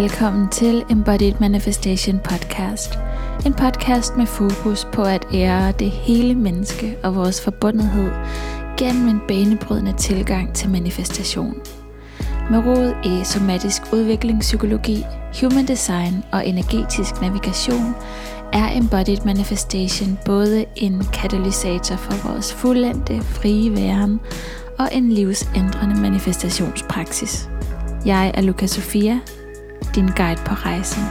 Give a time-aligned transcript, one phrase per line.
[0.00, 2.98] Velkommen til Embodied Manifestation Podcast.
[3.46, 8.10] En podcast med fokus på at ære det hele menneske og vores forbundethed
[8.78, 11.54] gennem en banebrydende tilgang til manifestation.
[12.50, 15.04] Med rod i somatisk udviklingspsykologi,
[15.40, 17.94] human design og energetisk navigation
[18.52, 24.20] er Embodied Manifestation både en katalysator for vores fuldendte frie væren
[24.78, 27.48] og en livsændrende manifestationspraksis.
[28.06, 29.20] Jeg er Luca Sofia,
[29.94, 31.02] din guide på rejsen.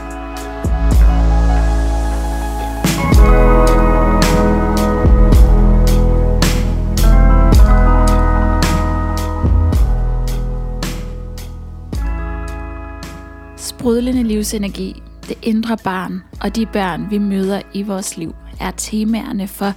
[13.56, 19.48] Sprudlende livsenergi, det indre barn og de børn, vi møder i vores liv, er temaerne
[19.48, 19.72] for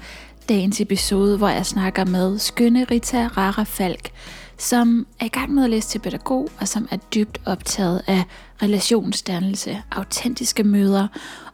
[0.49, 4.09] dagens episode, hvor jeg snakker med skønne Rita Rara Falk,
[4.57, 8.23] som er i gang med at læse til pædagog, og som er dybt optaget af
[8.61, 11.07] relationsdannelse, autentiske møder,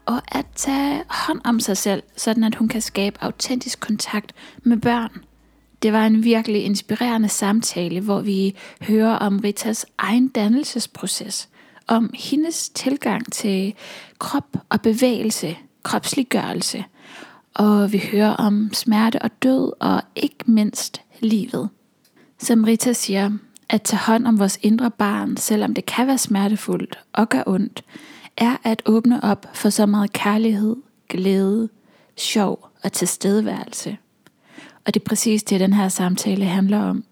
[0.05, 4.33] og at tage hånd om sig selv, sådan at hun kan skabe autentisk kontakt
[4.63, 5.11] med børn.
[5.83, 11.49] Det var en virkelig inspirerende samtale, hvor vi hører om Ritas egen dannelsesproces,
[11.87, 13.73] om hendes tilgang til
[14.19, 16.83] krop og bevægelse, kropsliggørelse,
[17.53, 21.69] og vi hører om smerte og død, og ikke mindst livet.
[22.41, 23.31] Som Rita siger,
[23.69, 27.83] at tage hånd om vores indre barn, selvom det kan være smertefuldt og gør ondt,
[28.37, 30.75] er at åbne op for så meget kærlighed,
[31.09, 31.69] glæde,
[32.17, 33.97] sjov og tilstedeværelse.
[34.85, 37.03] Og det er præcis det, den her samtale handler om.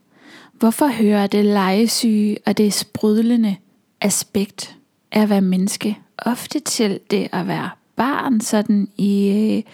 [0.53, 3.55] Hvorfor hører det legesyge og det sprudlende
[4.01, 4.75] aspekt
[5.11, 9.73] af at være menneske ofte til det at være barn sådan i øh,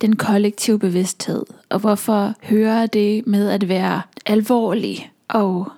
[0.00, 1.42] den kollektive bevidsthed?
[1.68, 5.72] Og hvorfor hører det med at være alvorlig og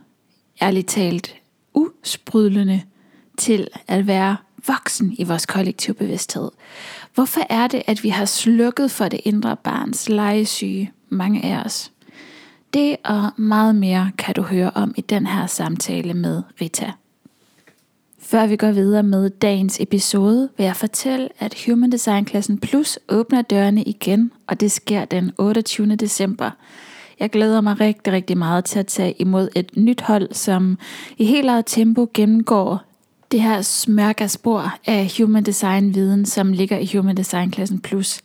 [0.63, 1.35] ærligt talt
[1.75, 2.83] usprydlende
[3.39, 4.37] til at være
[4.67, 6.51] voksen i vores kollektive bevidsthed?
[7.15, 11.93] Hvorfor er det, at vi har slukket for det indre barns legesyge, mange af os?
[12.75, 16.93] Det og meget mere kan du høre om i den her samtale med Rita.
[18.31, 22.99] Før vi går videre med dagens episode, vil jeg fortælle, at Human Design Klassen Plus
[23.09, 25.97] åbner dørene igen, og det sker den 28.
[25.97, 26.51] december.
[27.21, 30.79] Jeg glæder mig rigtig, rigtig meget til at tage imod et nyt hold, som
[31.19, 32.81] i helt eget tempo gennemgår
[33.31, 38.21] det her smørgaspor af Human Design viden, som ligger i Human Design Klassen Plus.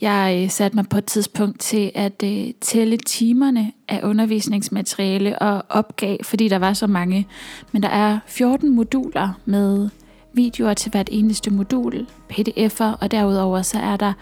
[0.00, 5.64] Jeg øh, satte mig på et tidspunkt til at øh, tælle timerne af undervisningsmateriale og
[5.68, 7.26] opgav, fordi der var så mange.
[7.72, 9.88] Men der er 14 moduler med
[10.32, 14.12] videoer til hvert eneste modul, pdf'er, og derudover så er der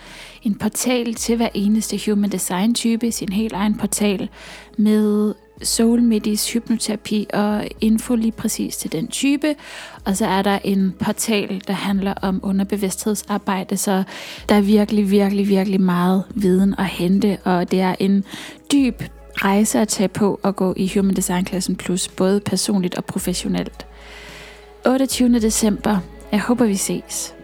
[0.43, 4.29] en portal til hver eneste human design type, sin helt egen portal
[4.79, 9.55] med Soul Medis hypnoterapi og info lige præcis til den type.
[10.05, 14.03] Og så er der en portal, der handler om underbevidsthedsarbejde, så
[14.49, 18.25] der er virkelig, virkelig, virkelig meget viden at hente, og det er en
[18.73, 19.03] dyb
[19.37, 23.87] rejse at tage på at gå i Human Design Klassen Plus, både personligt og professionelt.
[24.87, 25.29] 28.
[25.41, 25.99] december.
[26.33, 27.35] Jeg håber, vi ses.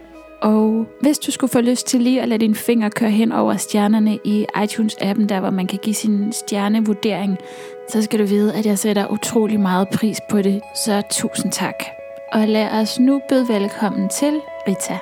[0.42, 3.56] Og hvis du skulle få lyst til lige at lade dine fingre køre hen over
[3.56, 7.38] stjernerne i iTunes-appen, der hvor man kan give sin stjernevurdering,
[7.88, 10.60] så skal du vide, at jeg sætter utrolig meget pris på det.
[10.74, 11.84] Så tusind tak.
[12.32, 14.98] Og lad os nu byde velkommen til Rita.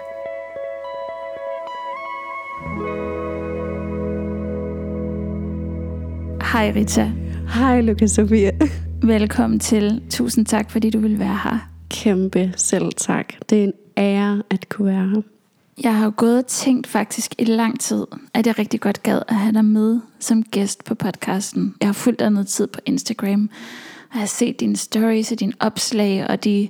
[6.52, 7.12] Hej Rita.
[7.54, 8.50] Hej Lukas Sofia.
[9.02, 10.02] Velkommen til.
[10.10, 11.68] Tusind tak, fordi du vil være her.
[11.90, 13.34] Kæmpe selv tak.
[13.50, 15.39] Det er en ære at kunne være her.
[15.82, 19.22] Jeg har jo gået og tænkt faktisk i lang tid, at jeg rigtig godt gad
[19.28, 21.74] at have dig med som gæst på podcasten.
[21.80, 23.50] Jeg har fulgt dig noget tid på Instagram,
[24.10, 26.68] og jeg har set dine stories og dine opslag, og de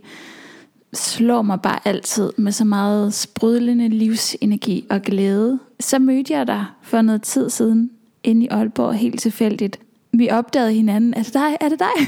[0.92, 5.58] slår mig bare altid med så meget sprudlende livsenergi og glæde.
[5.80, 7.90] Så mødte jeg dig for noget tid siden
[8.24, 9.78] inde i Aalborg helt tilfældigt.
[10.12, 11.56] Vi opdagede hinanden, er det dig?
[11.60, 12.06] Er det dig?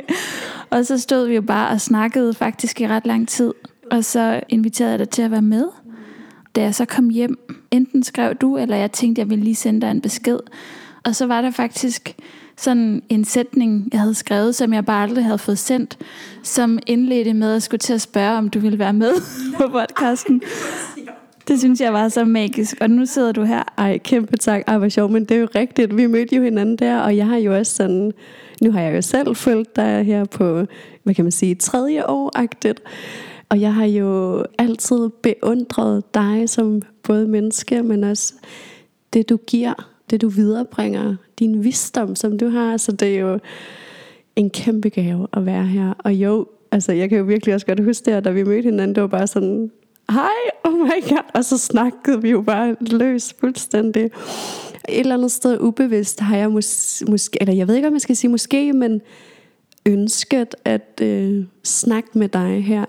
[0.78, 3.54] og så stod vi jo bare og snakkede faktisk i ret lang tid.
[3.90, 5.64] Og så inviterede jeg dig til at være med.
[6.56, 7.38] Da jeg så kom hjem,
[7.70, 10.38] enten skrev du, eller jeg tænkte, jeg ville lige sende dig en besked.
[11.04, 12.14] Og så var der faktisk
[12.56, 15.98] sådan en sætning, jeg havde skrevet, som jeg bare aldrig havde fået sendt,
[16.42, 19.12] som indledte med at skulle til at spørge, om du ville være med
[19.58, 20.42] på podcasten.
[21.48, 23.62] Det synes jeg var så magisk, og nu sidder du her.
[23.78, 24.62] Ej, kæmpe tak.
[24.66, 25.96] Ej, hvor sjovt, men det er jo rigtigt.
[25.96, 28.12] Vi mødte jo hinanden der, og jeg har jo også sådan...
[28.62, 30.66] Nu har jeg jo selv følt dig her på,
[31.02, 32.82] hvad kan man sige, tredje år-agtigt.
[33.48, 38.34] Og jeg har jo altid beundret dig som både menneske, men også
[39.12, 42.76] det du giver, det du viderebringer, din visdom, som du har.
[42.76, 43.38] Så det er jo
[44.36, 45.94] en kæmpe gave at være her.
[45.98, 48.94] Og jo, Altså, jeg kan jo virkelig også godt huske det, da vi mødte hinanden,
[48.94, 49.70] det var bare sådan,
[50.10, 50.28] hej,
[50.64, 54.04] oh my god, og så snakkede vi jo bare løs fuldstændig.
[54.04, 54.10] Et
[55.00, 58.16] eller andet sted ubevidst har jeg mås- måske, eller jeg ved ikke, om jeg skal
[58.16, 59.00] sige måske, men
[59.86, 62.84] ønsket at øh, snakke med dig her.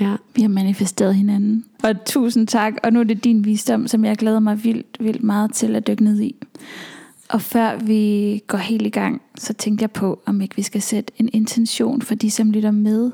[0.00, 0.16] Ja.
[0.34, 1.64] Vi har manifesteret hinanden.
[1.84, 5.22] Og tusind tak, og nu er det din visdom, som jeg glæder mig vildt, vildt
[5.22, 6.36] meget til at dykke ned i.
[7.28, 10.82] Og før vi går helt i gang, så tænkte jeg på, om ikke vi skal
[10.82, 13.10] sætte en intention for de, som lytter med.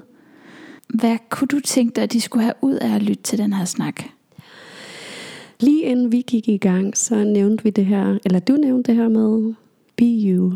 [0.88, 3.52] Hvad kunne du tænke dig, at de skulle have ud af at lytte til den
[3.52, 4.02] her snak?
[5.60, 9.00] Lige inden vi gik i gang, så nævnte vi det her, eller du nævnte det
[9.00, 9.54] her med
[9.96, 10.52] be you.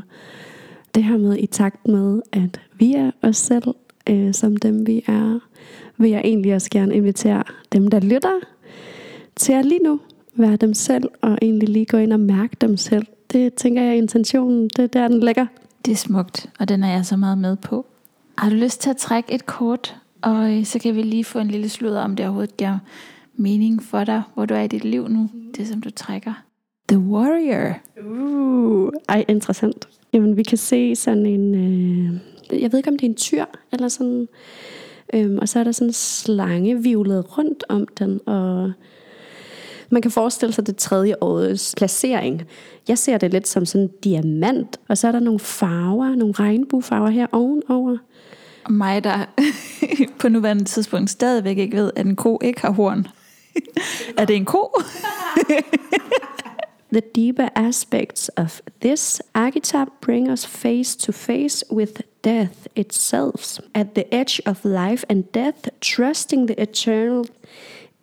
[0.95, 3.75] Det her med i takt med, at vi er os selv,
[4.09, 5.39] øh, som dem vi er,
[6.03, 8.41] vil jeg egentlig også gerne invitere dem, der lytter,
[9.37, 10.01] til at lige nu
[10.35, 13.07] være dem selv, og egentlig lige gå ind og mærke dem selv.
[13.33, 15.47] Det tænker jeg er intentionen, det er der, den ligger.
[15.85, 17.87] Det er smukt, og den er jeg så meget med på.
[18.39, 21.39] Har du lyst til at trække et kort, og øh, så kan vi lige få
[21.39, 22.79] en lille sludder, om det overhovedet giver
[23.37, 26.43] mening for dig, hvor du er i dit liv nu, det som du trækker.
[26.89, 27.75] The Warrior.
[28.11, 29.89] Uh, ej, interessant.
[30.13, 33.45] Jamen, vi kan se sådan en, øh, jeg ved ikke, om det er en tyr,
[33.73, 34.29] eller sådan,
[35.13, 38.73] øhm, og så er der sådan en slange vivlet rundt om den, og
[39.91, 42.43] man kan forestille sig det tredje årets placering.
[42.89, 46.35] Jeg ser det lidt som sådan en diamant, og så er der nogle farver, nogle
[46.35, 47.97] regnbuefarver her ovenover.
[48.65, 49.25] Og mig, der
[50.21, 53.07] på nuværende tidspunkt stadigvæk ikke ved, at en ko ikke har horn.
[54.19, 54.73] er det en ko?
[56.93, 63.95] The deeper aspects of this archetype bring us face to face with death itself, at
[63.95, 67.25] the edge of life and death, trusting the eternal.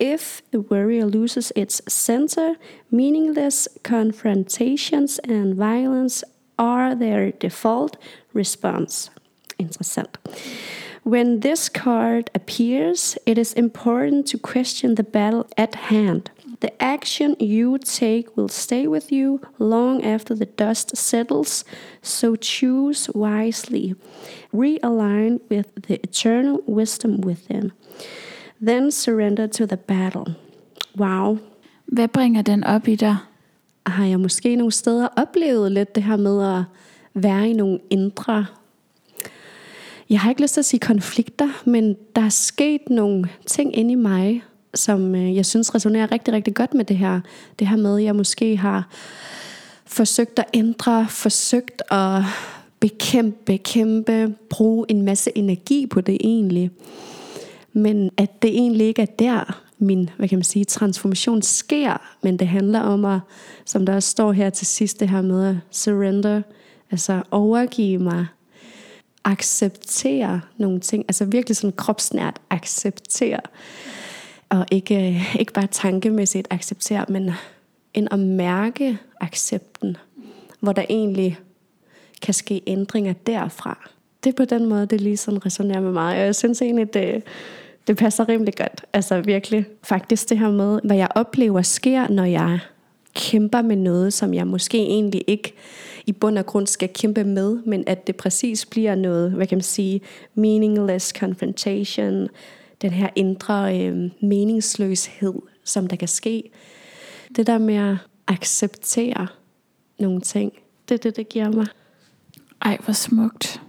[0.00, 2.56] If the warrior loses its center,
[2.90, 6.24] meaningless confrontations and violence
[6.58, 7.96] are their default
[8.32, 9.08] response.
[9.56, 10.18] Interessant.
[11.04, 16.32] When this card appears, it is important to question the battle at hand.
[16.60, 21.64] The action you take will stay with you long after the dust settles,
[22.02, 23.94] so choose wisely.
[24.52, 27.72] Realign with the eternal wisdom within.
[28.60, 30.34] Then surrender to the battle.
[30.96, 31.38] Wow.
[31.86, 33.16] Hvad bringer den op i dig?
[33.86, 36.64] Har jeg måske nogle steder oplevet lidt det her med at
[37.14, 38.46] være i nogle indre
[40.10, 43.92] jeg har ikke lyst til at sige konflikter, men der er sket nogle ting inde
[43.92, 44.42] i mig,
[44.74, 47.20] som øh, jeg synes resonerer rigtig, rigtig godt med det her.
[47.58, 48.88] Det her med, at jeg måske har
[49.84, 52.22] forsøgt at ændre, forsøgt at
[52.80, 56.70] bekæmpe, bekæmpe, bruge en masse energi på det egentlig.
[57.72, 62.36] Men at det egentlig ikke er der, min hvad kan man sige, transformation sker, men
[62.36, 63.20] det handler om at,
[63.64, 66.42] som der også står her til sidst, det her med at surrender,
[66.90, 68.26] altså overgive mig
[69.24, 73.40] acceptere nogle ting, altså virkelig sådan kropsnært acceptere,
[74.50, 77.30] og ikke, øh, ikke bare tankemæssigt acceptere, men
[77.94, 79.96] end at mærke accepten,
[80.60, 81.38] hvor der egentlig
[82.22, 83.90] kan ske ændringer derfra.
[84.24, 86.94] Det er på den måde, det lige sådan resonerer med mig, og jeg synes egentlig,
[86.94, 87.22] det,
[87.86, 88.84] det passer rimelig godt.
[88.92, 92.58] Altså virkelig, faktisk det her med, hvad jeg oplever sker, når jeg
[93.14, 95.54] kæmper med noget, som jeg måske egentlig ikke
[96.06, 99.56] i bund og grund skal kæmpe med, men at det præcis bliver noget, hvad kan
[99.56, 100.00] man sige,
[100.34, 102.28] meaningless confrontation,
[102.82, 105.34] den her indre øh, meningsløshed,
[105.64, 106.50] som der kan ske.
[107.36, 107.96] Det der med at
[108.26, 109.26] acceptere
[109.98, 110.52] nogle ting,
[110.88, 111.66] det er det, det giver mig.
[112.62, 113.60] Ej, hvor smukt.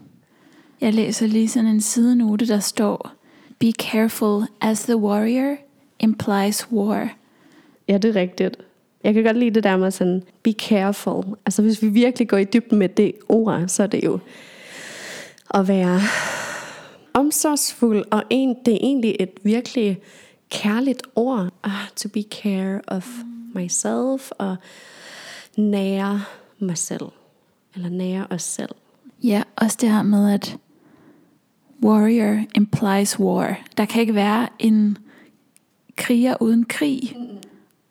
[0.81, 3.11] Jeg læser lige sådan en sidenote, der står,
[3.59, 5.55] Be careful as the warrior
[5.99, 7.15] implies war.
[7.87, 8.57] Ja, det er rigtigt.
[9.03, 11.23] Jeg kan godt lide det der med sådan, be careful.
[11.45, 14.19] Altså hvis vi virkelig går i dybden med det ord, så er det jo
[15.53, 15.99] at være
[17.13, 19.99] omsorgsfuld, og en, det er egentlig et virkelig
[20.49, 23.07] kærligt ord, uh, to be care of
[23.55, 24.55] myself, og
[25.57, 26.21] nære
[26.59, 27.05] mig selv,
[27.75, 28.75] eller nære os selv.
[29.23, 30.57] Ja, også det her med, at
[31.83, 33.57] warrior implies war.
[33.77, 34.97] Der kan ikke være en
[35.97, 37.15] kriger uden krig.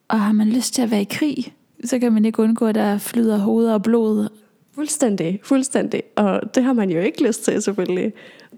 [0.09, 2.75] Og har man lyst til at være i krig, så kan man ikke undgå, at
[2.75, 4.29] der flyder hoveder og blod.
[4.75, 6.03] Fuldstændig, fuldstændig.
[6.17, 8.13] Og det har man jo ikke lyst til, selvfølgelig.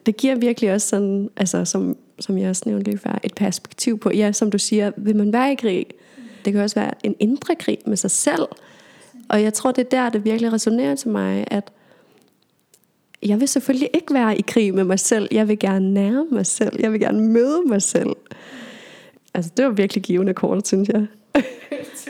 [0.06, 3.98] Det giver virkelig også sådan, altså som, som jeg også nævnte lige før, et perspektiv
[3.98, 5.86] på, ja, som du siger, vil man være i krig?
[6.44, 8.48] Det kan også være en indre krig med sig selv.
[9.28, 11.72] Og jeg tror, det er der, det virkelig resonerer til mig, at
[13.22, 15.28] jeg vil selvfølgelig ikke være i krig med mig selv.
[15.30, 16.80] Jeg vil gerne nære mig selv.
[16.80, 18.10] Jeg vil gerne møde mig selv.
[19.34, 21.06] Altså, det var virkelig givende kort, synes jeg.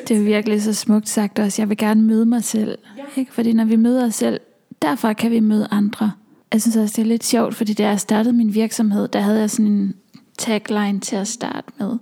[0.08, 1.62] Det er virkelig så smukt sagt også.
[1.62, 2.78] Jeg vil gerne møde mig selv.
[3.16, 3.32] Ikke?
[3.32, 4.40] Fordi når vi møder os selv,
[4.82, 6.12] derfor kan vi møde andre.
[6.52, 9.40] Jeg synes også, det er lidt sjovt, fordi da jeg startede min virksomhed, der havde
[9.40, 9.94] jeg sådan en
[10.38, 11.99] tagline til at starte med,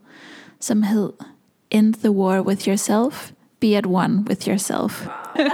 [0.60, 1.12] som hed
[1.70, 3.30] End the war with yourself,
[3.60, 5.06] be at one with yourself.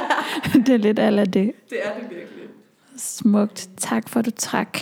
[0.66, 1.52] det er lidt af det.
[1.70, 2.48] Det er det virkelig.
[2.96, 3.68] Smukt.
[3.76, 4.78] Tak for, at du trak.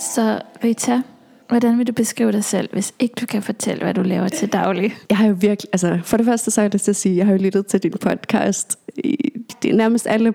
[0.00, 1.02] Så Rita,
[1.48, 4.52] hvordan vil du beskrive dig selv, hvis ikke du kan fortælle, hvad du laver til
[4.52, 4.94] daglig?
[5.10, 7.26] Jeg har jo virkelig, altså for det første så er det til at sige, jeg
[7.26, 8.78] har jo lyttet til din podcast.
[8.96, 9.16] I,
[9.62, 10.34] det er nærmest alle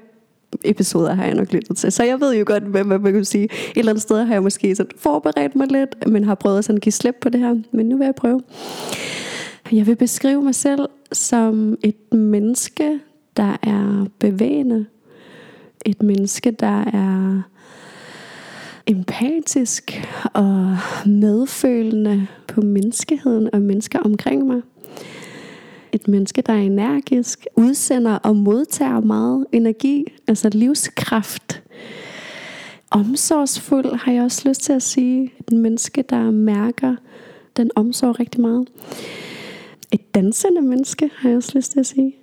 [0.66, 1.92] episoder har jeg nok lyttet til.
[1.92, 3.44] Så jeg ved jo godt, hvad, hvad man kan sige.
[3.44, 6.66] Et eller andet sted har jeg måske sådan forberedt mig lidt, men har prøvet at
[6.66, 7.56] sådan give slip på det her.
[7.72, 8.42] Men nu vil jeg prøve.
[9.72, 13.00] Jeg vil beskrive mig selv som et menneske,
[13.38, 14.86] der er bevægende.
[15.86, 17.42] Et menneske, der er
[18.90, 24.62] empatisk og medfølende på menneskeheden og mennesker omkring mig.
[25.92, 31.64] Et menneske, der er energisk, udsender og modtager meget energi, altså livskraft.
[32.92, 35.34] Omsorgsfuld har jeg også lyst til at sige.
[35.40, 36.96] Et menneske, der mærker
[37.58, 38.68] den omsorg rigtig meget.
[39.92, 42.16] Et dansende menneske har jeg også lyst til at sige.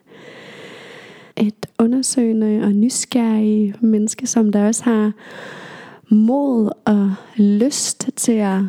[1.36, 5.12] Et undersøgende og nysgerrig menneske, som der også har
[6.08, 8.62] mod og lyst til at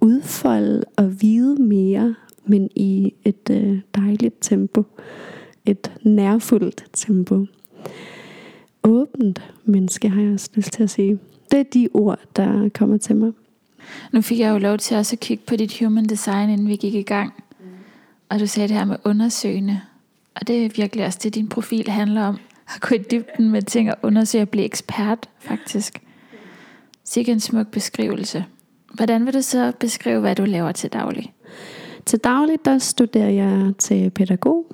[0.00, 2.14] udfolde og vide mere,
[2.44, 4.84] men i et øh, dejligt tempo.
[5.64, 7.46] Et nærfuldt tempo.
[8.82, 11.18] Åbent menneske har jeg også lyst til at sige.
[11.50, 13.32] Det er de ord, der kommer til mig.
[14.12, 16.76] Nu fik jeg jo lov til også at kigge på dit human design, inden vi
[16.76, 17.32] gik i gang.
[18.28, 19.80] Og du sagde det her med undersøgende.
[20.34, 22.38] Og det er virkelig også det, din profil handler om.
[22.74, 26.02] At gå i dybden med ting og undersøge og blive ekspert, faktisk.
[27.08, 28.44] Sikke en smuk beskrivelse.
[28.94, 31.32] Hvordan vil du så beskrive, hvad du laver til daglig?
[32.06, 34.66] Til daglig, der studerer jeg til pædagog.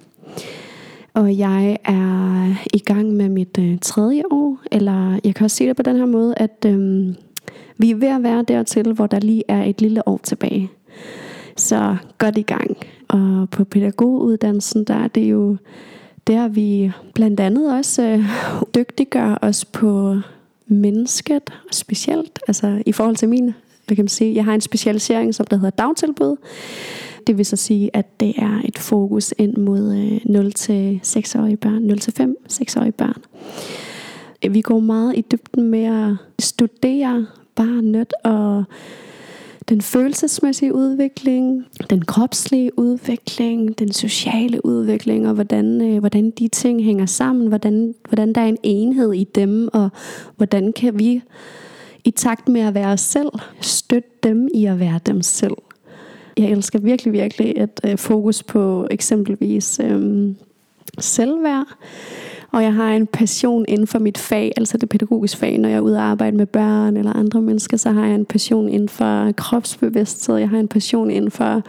[1.14, 4.58] Og jeg er i gang med mit øh, tredje år.
[4.72, 7.14] Eller jeg kan også sige det på den her måde, at øh,
[7.78, 10.70] vi er ved at være dertil, hvor der lige er et lille år tilbage.
[11.56, 12.76] Så godt i gang.
[13.08, 15.56] Og på pædagoguddannelsen, der er det jo
[16.26, 18.24] der, vi blandt andet også øh,
[18.74, 20.16] dygtiggør os på
[20.72, 22.38] mennesket specielt.
[22.48, 23.54] Altså i forhold til mine.
[23.86, 26.36] hvad kan man sige, jeg har en specialisering, som der hedder dagtilbud.
[27.26, 32.92] Det vil så sige, at det er et fokus ind mod øh, 0-6-årige børn, 0-5-6-årige
[32.92, 33.22] børn.
[34.50, 38.64] Vi går meget i dybden med at studere barnet og
[39.68, 46.84] den følelsesmæssige udvikling, den kropslige udvikling, den sociale udvikling, og hvordan, øh, hvordan de ting
[46.84, 49.90] hænger sammen, hvordan, hvordan der er en enhed i dem, og
[50.36, 51.22] hvordan kan vi
[52.04, 53.28] i takt med at være os selv,
[53.60, 55.56] støtte dem i at være dem selv.
[56.36, 60.28] Jeg elsker virkelig, virkelig et øh, fokus på eksempelvis øh,
[60.98, 61.66] selvværd,
[62.52, 65.58] og jeg har en passion inden for mit fag, altså det pædagogiske fag.
[65.58, 68.24] Når jeg er ude og arbejde med børn eller andre mennesker, så har jeg en
[68.24, 70.36] passion inden for kropsbevidsthed.
[70.36, 71.62] Jeg har en passion inden for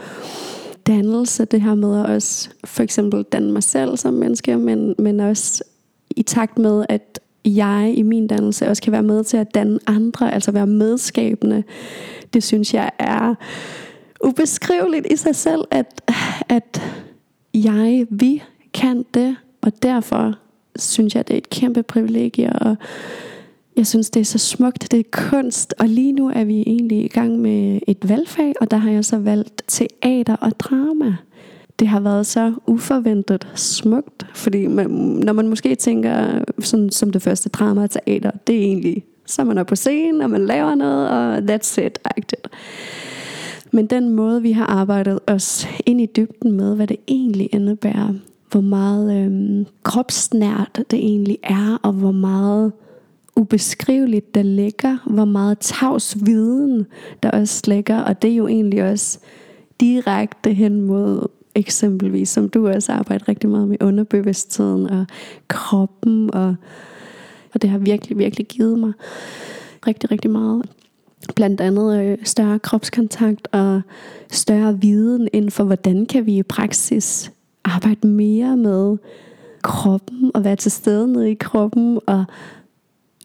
[0.87, 1.45] dannelse.
[1.45, 5.63] Det her med at også for eksempel danne mig selv som menneske, men, men også
[6.09, 9.79] i takt med, at jeg i min dannelse også kan være med til at danne
[9.87, 11.63] andre, altså være medskabende.
[12.33, 13.35] Det synes jeg er
[14.23, 16.11] ubeskriveligt i sig selv, at,
[16.49, 16.81] at
[17.53, 20.35] jeg, vi kan det, og derfor
[20.79, 22.75] synes jeg, det er et kæmpe privilegie, og
[23.77, 27.05] jeg synes, det er så smukt, det er kunst, og lige nu er vi egentlig
[27.05, 31.15] i gang med et valgfag, og der har jeg så valgt teater og drama.
[31.79, 34.89] Det har været så uforventet smukt, fordi man,
[35.23, 39.41] når man måske tænker sådan, som det første drama og teater, det er egentlig, så
[39.41, 42.47] er man er på scenen, og man laver noget, og that's it, agtigt.
[43.71, 48.13] Men den måde, vi har arbejdet os ind i dybden med, hvad det egentlig indebærer,
[48.53, 52.71] hvor meget øhm, kropsnært det egentlig er, og hvor meget
[53.35, 56.85] ubeskriveligt der ligger, hvor meget tavs viden
[57.23, 59.19] der også ligger, og det er jo egentlig også
[59.79, 65.05] direkte hen mod eksempelvis, som du også arbejder rigtig meget med underbevidstheden og
[65.47, 66.55] kroppen, og,
[67.53, 68.93] og det har virkelig, virkelig givet mig
[69.87, 70.65] rigtig, rigtig meget.
[71.35, 73.81] Blandt andet øh, større kropskontakt og
[74.31, 77.31] større viden inden for, hvordan kan vi i praksis
[77.65, 78.97] arbejde mere med
[79.61, 82.25] kroppen og være til stede nede i kroppen og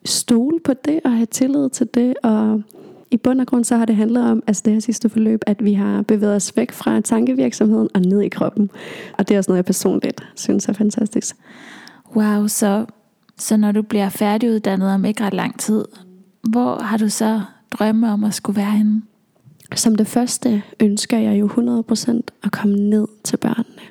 [0.04, 2.62] stole på det og have tillid til det og
[3.10, 5.64] i bund og grund så har det handlet om, altså det her sidste forløb, at
[5.64, 8.70] vi har bevæget os væk fra tankevirksomheden og ned i kroppen.
[9.18, 11.36] Og det er også noget, jeg personligt synes er fantastisk.
[12.16, 12.86] Wow, så,
[13.38, 15.84] så når du bliver færdiguddannet om ikke ret lang tid,
[16.50, 17.40] hvor har du så
[17.70, 19.02] drømme om at skulle være henne?
[19.74, 23.82] Som det første ønsker jeg jo 100% at komme ned til børnene.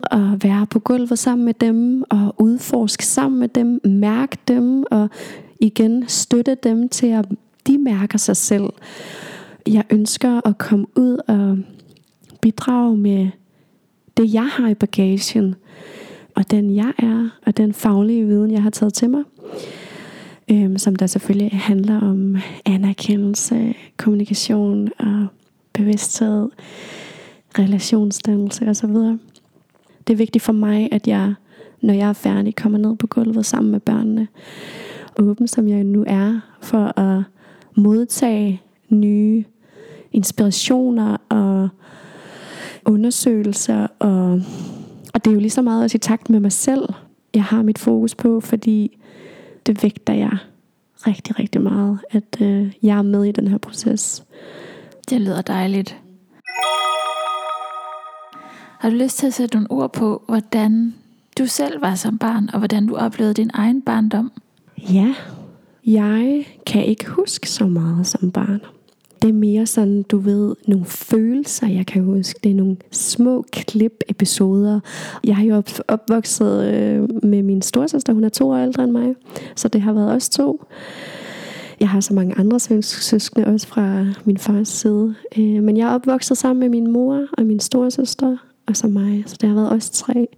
[0.00, 5.08] Og være på gulvet sammen med dem, og udforske sammen med dem, mærke dem, og
[5.60, 7.24] igen støtte dem til at
[7.66, 8.64] de mærker sig selv.
[9.66, 11.58] Jeg ønsker at komme ud og
[12.40, 13.28] bidrage med
[14.16, 15.54] det, jeg har i bagagen,
[16.34, 19.22] og den jeg er, og den faglige viden, jeg har taget til mig.
[20.52, 25.26] Øhm, som der selvfølgelig handler om anerkendelse, kommunikation og
[25.72, 26.48] bevidsthed,
[27.58, 28.94] relationsdannelse osv.
[30.06, 31.34] Det er vigtigt for mig, at jeg,
[31.80, 34.28] når jeg er færdig, kommer ned på gulvet sammen med børnene.
[35.18, 37.22] Åben som jeg nu er, for at
[37.74, 39.44] modtage nye
[40.12, 41.68] inspirationer og
[42.84, 43.86] undersøgelser.
[43.98, 44.42] Og,
[45.14, 46.88] og det er jo lige så meget også i takt med mig selv,
[47.34, 48.99] jeg har mit fokus på, fordi
[49.66, 50.38] det vægter jeg
[51.06, 54.24] rigtig, rigtig meget, at øh, jeg er med i den her proces.
[55.10, 55.96] Det lyder dejligt.
[58.80, 60.94] Har du lyst til at sætte nogle ord på, hvordan
[61.38, 64.32] du selv var som barn, og hvordan du oplevede din egen barndom?
[64.78, 65.14] Ja,
[65.86, 68.60] jeg kan ikke huske så meget som barn.
[69.22, 72.40] Det er mere sådan, du ved, nogle følelser, jeg kan huske.
[72.44, 74.80] Det er nogle små klip, episoder.
[75.24, 79.14] Jeg har jo opvokset øh, med min storsøster, hun er to år ældre end mig.
[79.56, 80.64] Så det har været os to.
[81.80, 85.14] Jeg har så mange andre søskende også fra min fars side.
[85.38, 88.36] Øh, men jeg er opvokset sammen med min mor og min storsøster,
[88.66, 89.22] og så mig.
[89.26, 90.28] Så det har været os tre.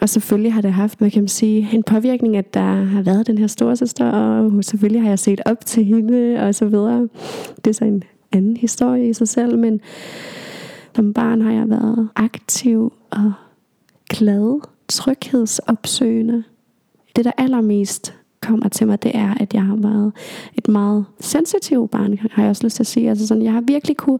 [0.00, 3.38] Og selvfølgelig har det haft, hvad kan sige, en påvirkning, at der har været den
[3.38, 7.08] her storsøster, og selvfølgelig har jeg set op til hende, og så videre.
[7.56, 9.80] Det er så en anden historie i sig selv, men
[10.96, 13.32] som barn har jeg været aktiv og
[14.10, 16.44] glad, tryghedsopsøgende.
[17.16, 20.12] Det, der allermest kommer til mig, det er, at jeg har været
[20.54, 23.10] et meget sensitivt barn, har jeg også lyst til at sige.
[23.10, 24.18] Altså sådan, jeg har virkelig kunne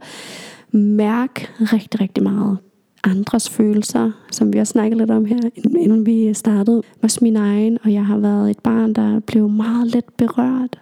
[0.72, 2.58] mærke rigtig, rigtig meget
[3.06, 5.40] andres følelser, som vi har snakket lidt om her,
[5.78, 6.82] inden vi startede.
[7.02, 10.80] Også min egen, og jeg har været et barn, der blev meget let berørt.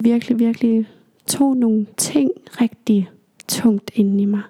[0.00, 0.86] Virkelig, virkelig
[1.26, 3.10] tog nogle ting rigtig
[3.48, 4.42] tungt ind i mig.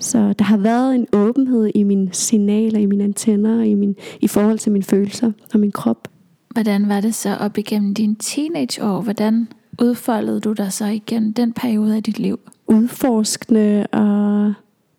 [0.00, 4.28] Så der har været en åbenhed i mine signaler, i mine antenner, i, min, i
[4.28, 6.08] forhold til mine følelser og min krop.
[6.50, 9.00] Hvordan var det så op igennem dine teenageår?
[9.00, 9.48] Hvordan
[9.82, 12.38] udfoldede du dig så igen den periode af dit liv?
[12.66, 14.52] Udforskende og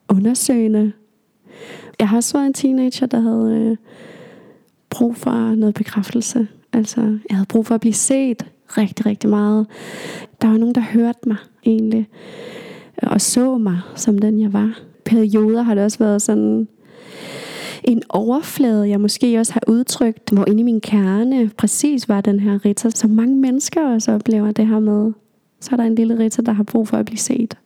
[0.10, 0.92] undersøgende
[2.00, 3.78] jeg har også været en teenager, der havde øh,
[4.90, 6.48] brug for noget bekræftelse.
[6.74, 9.68] Altså, jeg havde brug for at blive set rigtig, rigtig meget.
[10.42, 12.10] Der var nogen, der hørte mig egentlig,
[12.98, 14.80] og så mig som den, jeg var.
[15.06, 16.68] Perioder har det også været sådan
[17.84, 22.40] en overflade, jeg måske også har udtrykt, hvor inde i min kerne præcis var den
[22.40, 25.12] her Rita, som mange mennesker også oplever det her med.
[25.60, 27.58] Så er der en lille Rita, der har brug for at blive set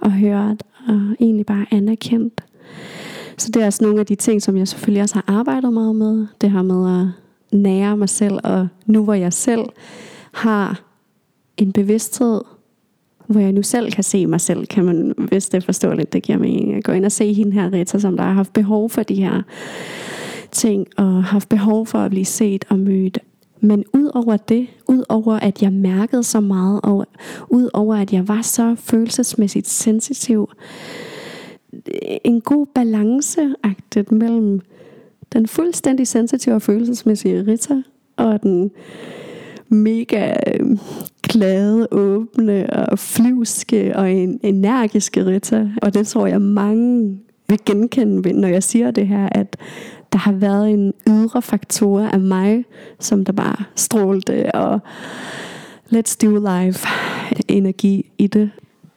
[0.00, 2.40] og hørt, og egentlig bare anerkendt.
[3.38, 5.96] Så det er også nogle af de ting, som jeg selvfølgelig også har arbejdet meget
[5.96, 6.26] med.
[6.40, 7.06] Det her med at
[7.58, 9.64] nære mig selv, og nu hvor jeg selv
[10.32, 10.82] har
[11.56, 12.40] en bevidsthed,
[13.26, 16.22] hvor jeg nu selv kan se mig selv, kan man, hvis det er forståeligt, det
[16.22, 16.74] giver mening.
[16.74, 19.14] Jeg går ind og se hende her, Rita, som der har haft behov for de
[19.14, 19.42] her
[20.52, 23.18] ting, og haft behov for at blive set og mødt.
[23.60, 27.06] Men ud over det, ud over at jeg mærkede så meget, og
[27.48, 30.50] ud over at jeg var så følelsesmæssigt sensitiv,
[32.24, 33.54] en god balance
[34.10, 34.60] mellem
[35.32, 37.82] den fuldstændig sensitive og følelsesmæssige Rita
[38.16, 38.70] og den
[39.68, 40.78] mega øh,
[41.22, 45.70] glade, åbne og flyvske og en energiske Rita.
[45.82, 49.56] Og det tror jeg mange vil genkende, når jeg siger det her, at
[50.12, 52.64] der har været en ydre faktor af mig,
[52.98, 54.80] som der bare strålte og
[55.94, 56.88] let's do life
[57.48, 58.50] energi i det.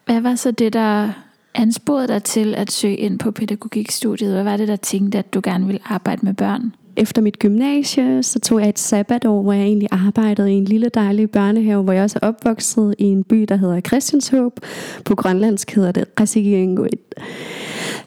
[0.06, 1.25] Hvad var så det, der
[1.56, 4.34] ansporede dig til at søge ind på pædagogikstudiet?
[4.34, 6.74] Hvad var det, der tænkte, at du gerne ville arbejde med børn?
[6.98, 10.90] Efter mit gymnasie, så tog jeg et sabbatår, hvor jeg egentlig arbejdede i en lille
[10.90, 14.60] dejlig børnehave, hvor jeg også er opvokset i en by, der hedder Christianshåb.
[15.06, 17.00] På grønlandsk hedder det Resigenguit.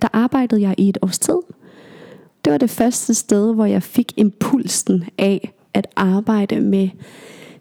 [0.03, 1.39] Der arbejdede jeg i et års tid.
[2.45, 6.89] Det var det første sted, hvor jeg fik impulsen af at arbejde med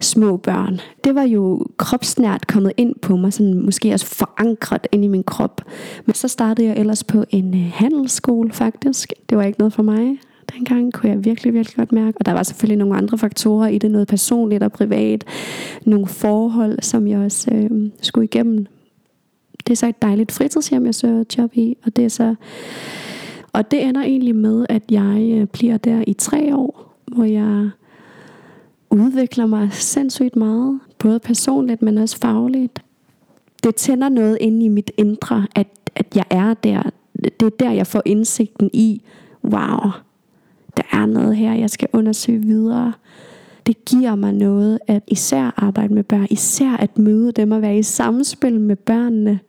[0.02, 0.80] små børn.
[1.04, 5.24] Det var jo kropsnært kommet ind på mig, sådan måske også forankret ind i min
[5.24, 5.62] krop.
[6.06, 9.14] Men så startede jeg ellers på en øh, handelsskole faktisk.
[9.30, 10.20] Det var ikke noget for mig.
[10.56, 12.18] Dengang kunne jeg virkelig, virkelig godt mærke.
[12.20, 15.24] Og der var selvfølgelig nogle andre faktorer i det, noget personligt og privat.
[15.86, 18.66] Nogle forhold, som jeg også øh, skulle igennem.
[19.68, 21.78] Det er så et dejligt fritidshjem, jeg søger job i.
[21.86, 22.36] Og det er så...
[23.54, 27.70] Og det ender egentlig med, at jeg øh, bliver der i tre år, hvor jeg
[28.90, 32.82] udvikler mig sindssygt meget, både personligt, men også fagligt.
[33.64, 36.82] Det tænder noget ind i mit indre, at, at jeg er der.
[37.40, 39.02] Det er der, jeg får indsigten i,
[39.44, 39.92] wow,
[40.78, 42.94] der er noget her, jeg skal undersøge videre.
[43.68, 47.78] Det giver mig noget at især arbejde med børn, især at møde dem og være
[47.78, 49.40] i samspil med børnene.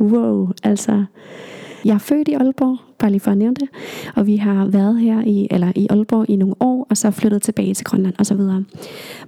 [0.00, 1.04] Wow, altså
[1.84, 3.68] jeg er født i Aalborg, bare lige for at nævne det.
[4.16, 7.42] Og vi har været her i, eller i Aalborg i nogle år, og så flyttet
[7.42, 8.64] tilbage til Grønland og så videre.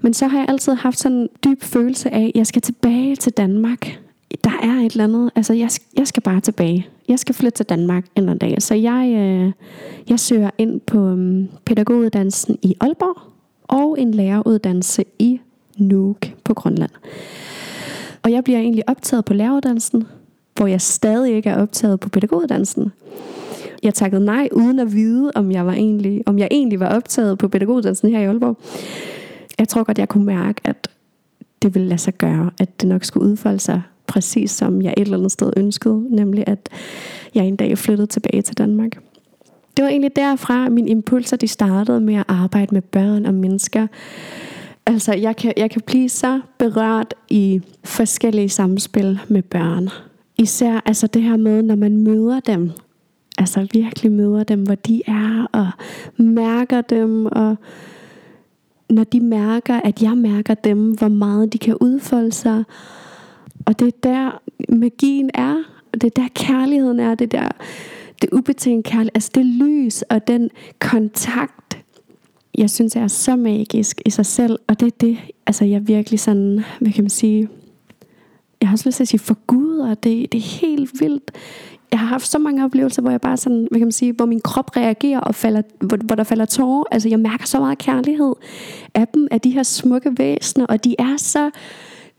[0.01, 3.17] Men så har jeg altid haft sådan en dyb følelse af, at jeg skal tilbage
[3.17, 3.99] til Danmark.
[4.45, 6.89] Der er et eller andet, altså jeg, jeg skal bare tilbage.
[7.09, 8.63] Jeg skal flytte til Danmark en eller anden dag.
[8.63, 9.53] Så jeg, øh,
[10.09, 13.21] jeg søger ind på um, pædagoguddannelsen i Aalborg,
[13.63, 15.41] og en læreruddannelse i
[15.79, 16.91] Nuuk på Grønland.
[18.23, 20.07] Og jeg bliver egentlig optaget på læreruddannelsen,
[20.55, 22.93] hvor jeg stadig ikke er optaget på pædagoguddannelsen.
[23.85, 27.39] Jeg takkede nej, uden at vide, om jeg, var egentlig, om jeg egentlig var optaget
[27.39, 28.59] på pædagoguddannelsen her i Aalborg.
[29.59, 30.89] Jeg tror godt, jeg kunne mærke, at
[31.63, 35.01] det ville lade sig gøre, at det nok skulle udfolde sig præcis som jeg et
[35.01, 36.69] eller andet sted ønskede, nemlig at
[37.35, 38.99] jeg en dag flyttede tilbage til Danmark.
[39.77, 43.87] Det var egentlig derfra, mine impulser de startede med at arbejde med børn og mennesker.
[44.87, 49.89] Altså, jeg kan, jeg kan blive så berørt i forskellige samspil med børn.
[50.39, 52.71] Især altså det her med, når man møder dem.
[53.39, 55.71] Altså virkelig møder dem, hvor de er, og
[56.25, 57.57] mærker dem, og
[58.91, 62.65] når de mærker, at jeg mærker dem, hvor meget de kan udfolde sig.
[63.67, 65.57] Og det er der magien er,
[65.93, 67.49] og det er der kærligheden er, det der
[68.23, 71.79] det ubetinget kærlighed, altså det lys og den kontakt,
[72.59, 76.21] jeg synes er så magisk i sig selv, og det er det, altså jeg virkelig
[76.21, 77.49] sådan, hvad kan man sige,
[78.61, 81.31] jeg har også lyst til at sige for Gud, og det, det er helt vildt.
[81.95, 84.27] Jeg har haft så mange oplevelser, hvor jeg bare sådan, hvad kan man sige, hvor
[84.27, 86.85] min krop reagerer, og falder, hvor, hvor der falder tårer.
[86.91, 88.33] Altså jeg mærker så meget kærlighed
[88.95, 91.51] af dem, af de her smukke væsener, og de er så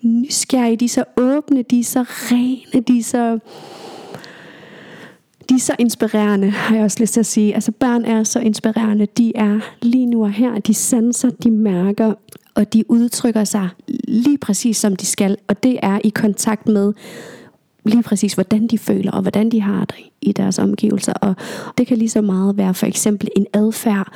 [0.01, 3.39] nysgerrige, de er så åbne, de er så rene, de er så
[5.49, 7.55] de er så inspirerende, har jeg også lyst til at sige.
[7.55, 9.05] Altså børn er så inspirerende.
[9.05, 10.59] De er lige nu og her.
[10.59, 12.13] De sanser, de mærker,
[12.55, 13.69] og de udtrykker sig
[14.07, 15.37] lige præcis som de skal.
[15.47, 16.93] Og det er i kontakt med
[17.85, 21.13] lige præcis, hvordan de føler, og hvordan de har det i deres omgivelser.
[21.13, 21.35] Og
[21.77, 24.11] det kan lige så meget være for eksempel en adfærd.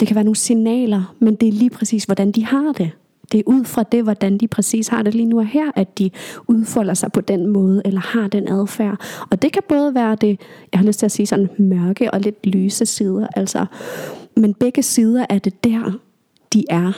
[0.00, 2.90] Det kan være nogle signaler, men det er lige præcis, hvordan de har det.
[3.32, 5.98] Det er ud fra det, hvordan de præcis har det lige nu og her, at
[5.98, 6.10] de
[6.48, 9.00] udfolder sig på den måde, eller har den adfærd.
[9.30, 10.40] Og det kan både være det,
[10.72, 13.66] jeg har lyst til at sige sådan mørke og lidt lyse sider, altså.
[14.36, 15.92] Men begge sider er det der,
[16.52, 16.92] de er.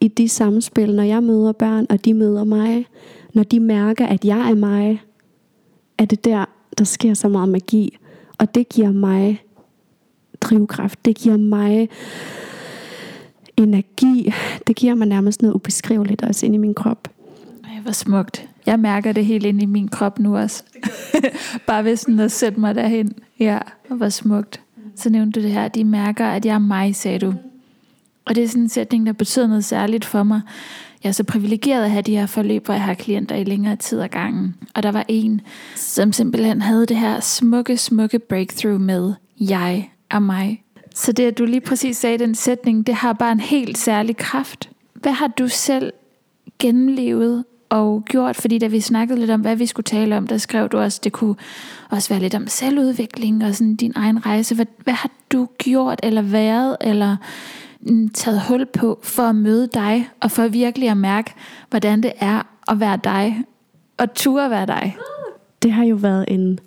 [0.00, 2.86] I de samspil, når jeg møder børn, og de møder mig,
[3.34, 5.02] når de mærker, at jeg er mig,
[6.02, 6.44] er det der,
[6.78, 7.98] der sker så meget magi.
[8.38, 9.42] Og det giver mig
[10.40, 11.04] drivkraft.
[11.04, 11.88] Det giver mig
[13.56, 14.32] energi,
[14.66, 17.08] det giver mig nærmest noget ubeskriveligt også ind i min krop.
[17.64, 18.48] Ej, hvor smukt.
[18.66, 20.62] Jeg mærker det helt ind i min krop nu også.
[21.66, 23.12] Bare ved sådan at sætte mig derhen.
[23.38, 24.60] Ja, hvor smukt.
[24.96, 27.34] Så nævnte du det her, de mærker, at jeg er mig, sagde du.
[28.24, 30.40] Og det er sådan en sætning, der betyder noget særligt for mig.
[31.02, 33.76] Jeg er så privilegeret at have de her forløb, hvor jeg har klienter i længere
[33.76, 34.54] tid ad gangen.
[34.74, 35.40] Og der var en,
[35.76, 40.62] som simpelthen havde det her smukke, smukke breakthrough med, jeg er mig.
[40.94, 44.16] Så det, at du lige præcis sagde den sætning, det har bare en helt særlig
[44.16, 44.70] kraft.
[44.94, 45.92] Hvad har du selv
[46.58, 48.36] gennemlevet og gjort?
[48.36, 51.00] Fordi da vi snakkede lidt om, hvad vi skulle tale om, der skrev du også,
[51.04, 51.34] det kunne
[51.90, 54.54] også være lidt om selvudvikling og sådan din egen rejse.
[54.54, 57.16] Hvad, hvad har du gjort eller været eller
[57.82, 61.32] Mm, taget hul på for at møde dig og for virkelig at mærke,
[61.70, 63.44] hvordan det er at være dig
[63.96, 64.96] og turde være dig?
[65.62, 66.58] Det har jo været en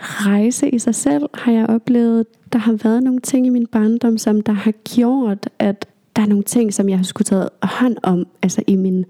[0.00, 2.26] rejse i sig selv, har jeg oplevet.
[2.52, 6.26] Der har været nogle ting i min barndom, som der har gjort, at der er
[6.26, 9.04] nogle ting, som jeg har skulle tage hånd om, altså i min,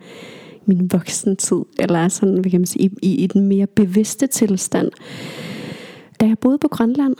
[0.67, 4.91] min voksentid, eller sådan, hvad kan man sige, i, i, i den mere bevidste tilstand.
[6.21, 7.15] Da jeg boede på Grønland,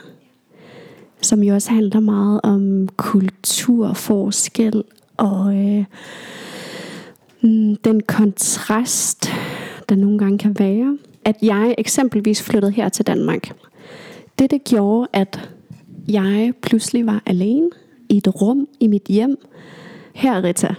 [1.23, 4.83] som jo også handler meget om kulturforskel
[5.17, 5.85] og øh,
[7.41, 9.31] mm, den kontrast,
[9.89, 10.97] der nogle gange kan være.
[11.25, 13.55] At jeg eksempelvis flyttede her til Danmark.
[14.39, 15.49] Det, det gjorde, at
[16.07, 17.69] jeg pludselig var alene
[18.09, 19.37] i et rum i mit hjem.
[20.13, 20.75] Her, Rita,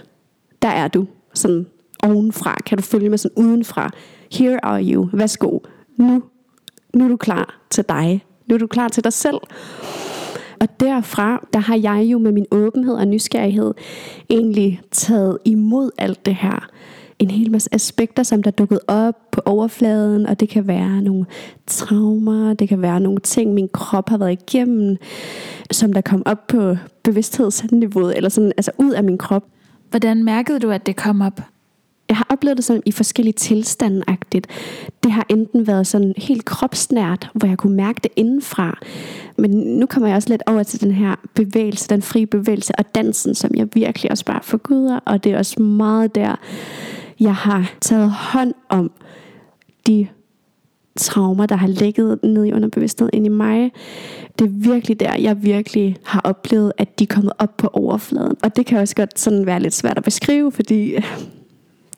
[0.61, 1.07] der er du.
[1.33, 1.65] Sådan
[2.03, 2.57] ovenfra.
[2.65, 3.91] Kan du følge med sådan udenfra?
[4.31, 5.09] Here are you.
[5.13, 5.59] Værsgo.
[5.97, 6.23] Nu,
[6.93, 8.25] nu er du klar til dig.
[8.47, 9.37] Nu er du klar til dig selv.
[10.61, 13.73] Og derfra, der har jeg jo med min åbenhed og nysgerrighed
[14.29, 16.67] egentlig taget imod alt det her
[17.19, 21.01] en hel masse aspekter, som der er dukket op på overfladen, og det kan være
[21.01, 21.25] nogle
[21.67, 24.97] traumer, det kan være nogle ting, min krop har været igennem,
[25.71, 29.43] som der kom op på bevidsthedsniveauet, eller sådan, altså ud af min krop.
[29.89, 31.41] Hvordan mærkede du, at det kom op?
[32.15, 34.47] Jeg har oplevet det sådan i forskellige tilstande-agtigt.
[35.03, 38.79] Det har enten været sådan helt kropsnært, hvor jeg kunne mærke det indenfra.
[39.37, 42.95] Men nu kommer jeg også lidt over til den her bevægelse, den frie bevægelse og
[42.95, 44.99] dansen, som jeg virkelig også bare forguder.
[45.05, 46.35] Og det er også meget der,
[47.19, 48.91] jeg har taget hånd om
[49.87, 50.07] de
[50.97, 53.71] traumer, der har ligget nede i underbevidstheden ind i mig.
[54.39, 58.37] Det er virkelig der, jeg virkelig har oplevet, at de er kommet op på overfladen.
[58.43, 60.95] Og det kan også godt sådan være lidt svært at beskrive, fordi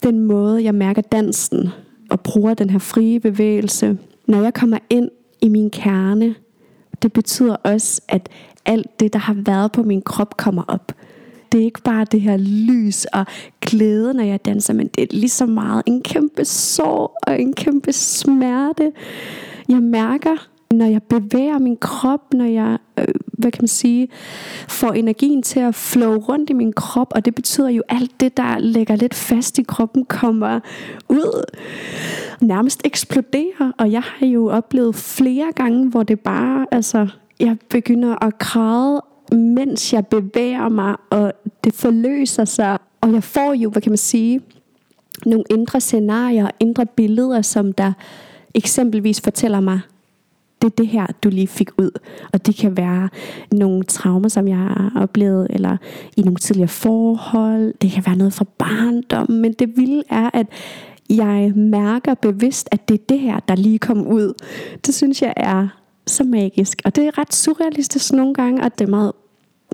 [0.04, 1.70] den måde, jeg mærker dansen
[2.10, 5.10] og bruger den her frie bevægelse, når jeg kommer ind
[5.42, 6.36] i min kerne,
[7.02, 8.30] det betyder også, at
[8.66, 10.92] alt det, der har været på min krop, kommer op.
[11.52, 13.26] Det er ikke bare det her lys og
[13.62, 17.54] glæde, når jeg danser, men det er lige så meget en kæmpe sorg og en
[17.54, 18.92] kæmpe smerte.
[19.70, 24.08] Jeg mærker, når jeg bevæger min krop, når jeg, øh, hvad kan man sige,
[24.68, 28.38] får energien til at flow rundt i min krop, og det betyder jo alt det,
[28.38, 30.60] der ligger lidt fast i kroppen, kommer
[31.10, 31.44] ud,
[32.42, 37.08] nærmest eksploderer, og jeg har jo oplevet flere gange, hvor det bare, altså,
[37.40, 39.02] jeg begynder at græde,
[39.32, 43.98] mens jeg bevæger mig, og det forløser sig, og jeg får jo, hvad kan man
[43.98, 44.42] sige,
[45.26, 47.94] nogle indre scenarier, indre billeder, som der
[48.56, 49.80] eksempelvis fortæller mig,
[50.62, 51.92] det er det her, du lige fik ud.
[52.34, 53.10] Og det kan være
[53.52, 55.78] nogle traumer, som jeg har oplevet, eller
[56.18, 57.74] i nogle tidligere forhold.
[57.82, 59.42] Det kan være noget fra barndommen.
[59.42, 60.48] Men det vilde er, at
[61.10, 64.34] jeg mærker bevidst, at det er det her, der lige kom ud.
[64.86, 65.68] Det synes jeg er
[66.08, 66.82] så magisk.
[66.86, 69.12] Og det er ret surrealistisk nogle gange, og det er meget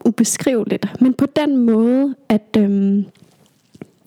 [0.05, 1.01] ubeskriveligt.
[1.01, 2.57] Men på den måde, at...
[2.57, 3.05] Øhm,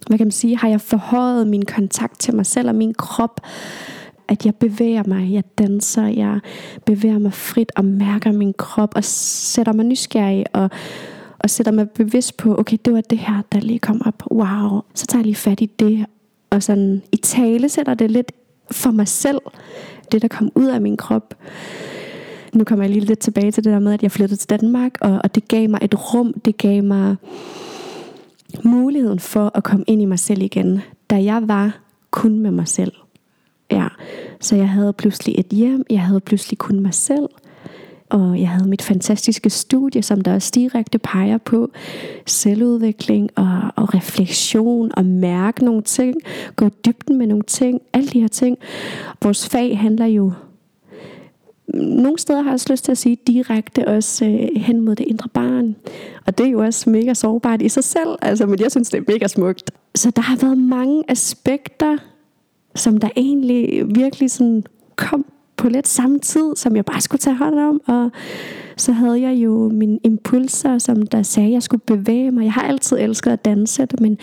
[0.07, 3.41] hvad kan man sige, har jeg forhøjet min kontakt til mig selv og min krop,
[4.29, 6.41] at jeg bevæger mig, jeg danser, jeg
[6.85, 10.71] bevæger mig frit og mærker min krop og sætter mig nysgerrig og,
[11.39, 14.23] og sætter mig bevidst på, okay, det var det her, der lige kom op.
[14.31, 16.07] Wow, så tager jeg lige fat i det.
[16.51, 18.33] Og sådan i tale sætter det lidt
[18.71, 19.41] for mig selv,
[20.13, 21.35] det der kom ud af min krop.
[22.53, 24.99] Nu kommer jeg lige lidt tilbage til det der med, at jeg flyttede til Danmark,
[25.01, 27.17] og, og det gav mig et rum, det gav mig
[28.65, 31.79] muligheden for at komme ind i mig selv igen, da jeg var
[32.11, 32.93] kun med mig selv.
[33.77, 33.89] Ja,
[34.41, 37.29] så jeg havde pludselig et hjem, jeg havde pludselig kun mig selv,
[38.11, 41.71] og jeg havde mit fantastiske studie, som der også direkte peger på
[42.27, 46.17] selvudvikling og, og refleksion og mærke nogle ting,
[46.57, 48.59] gå i dybden med nogle ting, alle de her ting.
[49.23, 50.33] Vores fag handler jo
[51.75, 55.05] nogle steder har jeg også lyst til at sige direkte også øh, hen mod det
[55.09, 55.77] indre barn.
[56.27, 58.99] Og det er jo også mega sårbart i sig selv, altså, men jeg synes, det
[58.99, 59.71] er mega smukt.
[59.95, 61.97] Så der har været mange aspekter
[62.77, 64.65] som der egentlig virkelig sådan
[64.97, 67.81] kom på lidt samme tid, som jeg bare skulle tage hånd om.
[67.87, 68.11] Og
[68.77, 72.45] så havde jeg jo mine impulser, som der sagde, at jeg skulle bevæge mig.
[72.45, 74.19] Jeg har altid elsket at danse, men,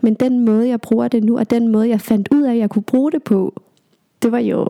[0.00, 2.58] men den måde, jeg bruger det nu, og den måde, jeg fandt ud af, at
[2.58, 3.62] jeg kunne bruge det på,
[4.22, 4.66] det var jo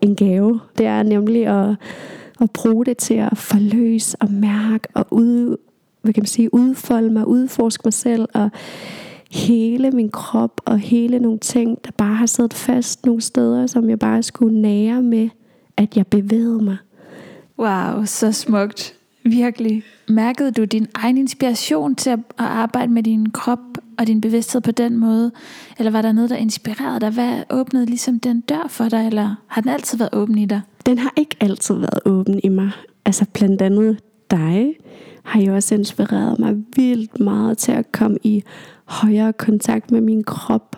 [0.00, 0.60] en gave.
[0.78, 1.76] Det er nemlig at,
[2.40, 5.56] at bruge det til at forløse og mærke og ud,
[6.02, 8.50] hvad kan man sige, udfolde mig, udforske mig selv og
[9.30, 13.90] hele min krop og hele nogle ting, der bare har siddet fast nogle steder, som
[13.90, 15.28] jeg bare skulle nære med,
[15.76, 16.76] at jeg bevægede mig.
[17.58, 18.94] Wow, så smukt.
[19.24, 19.82] Virkelig.
[20.08, 23.58] Mærkede du din egen inspiration til at arbejde med din krop
[23.98, 25.30] og din bevidsthed på den måde?
[25.78, 27.10] Eller var der noget, der inspirerede dig?
[27.10, 30.60] Hvad åbnede ligesom den dør for dig, eller har den altid været åben i dig?
[30.86, 32.70] Den har ikke altid været åben i mig.
[33.04, 33.98] Altså blandt andet
[34.30, 34.74] dig
[35.28, 38.42] har jo også inspireret mig vildt meget til at komme i
[38.84, 40.76] højere kontakt med min krop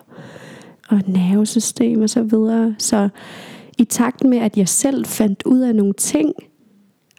[0.89, 2.75] og nervesystem og så videre.
[2.77, 3.09] Så
[3.77, 6.33] i takt med, at jeg selv fandt ud af nogle ting,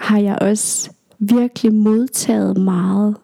[0.01, 3.16] har jeg også virkelig modtaget meget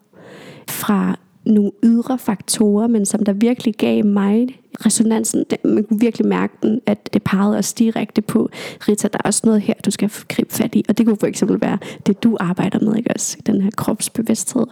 [0.68, 4.48] fra nogle ydre faktorer, men som der virkelig gav mig
[4.86, 5.44] resonansen.
[5.64, 8.50] Man kunne virkelig mærke den, at det pegede os direkte på,
[8.88, 10.84] Rita, der er også noget her, du skal gribe fat i.
[10.88, 13.36] Og det kunne for eksempel være det, du arbejder med, ikke også?
[13.46, 14.66] Den her kropsbevidsthed.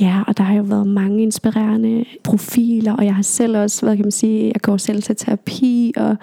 [0.00, 3.96] Ja, og der har jo været mange inspirerende profiler, og jeg har selv også, hvad
[3.96, 6.16] kan man sige, jeg går selv til terapi, og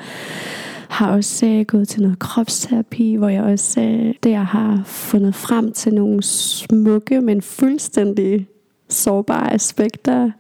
[0.90, 5.72] har også øh, gået til noget kropsterapi, hvor jeg også øh, der har fundet frem
[5.72, 8.48] til nogle smukke, men fuldstændig
[8.90, 10.32] sårbare aspekter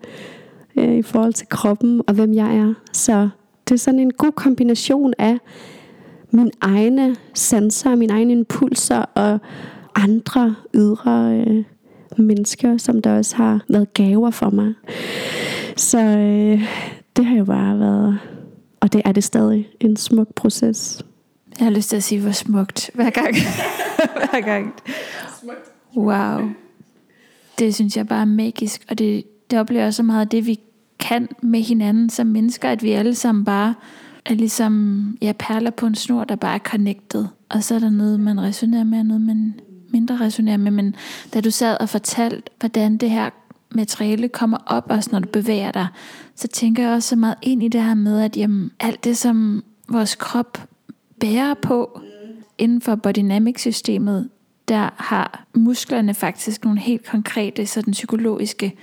[0.80, 2.74] øh, i forhold til kroppen og hvem jeg er.
[2.94, 3.30] Så
[3.68, 5.38] det er sådan en god kombination af
[6.32, 9.39] mine egne sanser, mine egne impulser og
[9.96, 11.63] andre ydre øh,
[12.18, 14.74] mennesker, som der også har været gaver for mig.
[15.76, 16.63] Så øh,
[17.15, 18.20] det har jo bare været,
[18.80, 21.06] og det er det stadig, en smuk proces.
[21.60, 23.36] Jeg har lyst til at sige, hvor smukt hver gang.
[24.32, 24.74] hver gang.
[25.98, 26.50] Wow.
[27.60, 30.60] Det synes jeg bare er magisk, og det, det oplever så meget af det, vi
[30.99, 33.75] kan med hinanden som mennesker, at vi alle sammen bare
[34.25, 37.25] er ligesom ja, perler på en snor, der bare er connected.
[37.49, 39.59] Og så er der noget, man resonerer med, og noget, man
[39.89, 40.71] mindre resonerer med.
[40.71, 40.95] Men
[41.33, 43.29] da du sad og fortalte, hvordan det her
[43.71, 45.88] materiale kommer op, også når du bevæger dig,
[46.35, 49.17] så tænker jeg også så meget ind i det her med, at jamen, alt det,
[49.17, 50.67] som vores krop
[51.19, 52.01] bærer på
[52.57, 54.29] inden for bodynamic-systemet,
[54.67, 58.75] der har musklerne faktisk nogle helt konkrete sådan psykologiske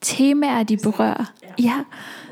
[0.00, 1.32] temaer, de berører.
[1.58, 1.80] Ja,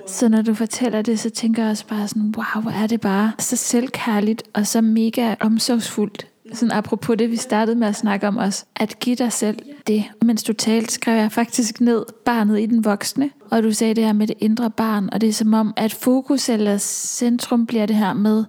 [0.06, 3.00] så når du fortæller det, så tænker jeg også bare sådan, wow, hvor er det
[3.00, 6.26] bare så selvkærligt og så mega omsorgsfuldt.
[6.52, 10.04] Sådan apropos det, vi startede med at snakke om os, at give dig selv det.
[10.22, 14.04] Mens du talte, skrev jeg faktisk ned barnet i den voksne, og du sagde det
[14.04, 17.86] her med det indre barn, og det er som om, at fokus eller centrum bliver
[17.86, 18.44] det her med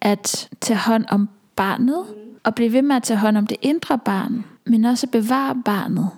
[0.00, 2.04] at tage hånd om barnet,
[2.44, 6.08] og blive ved med at tage hånd om det indre barn, men også bevare barnet.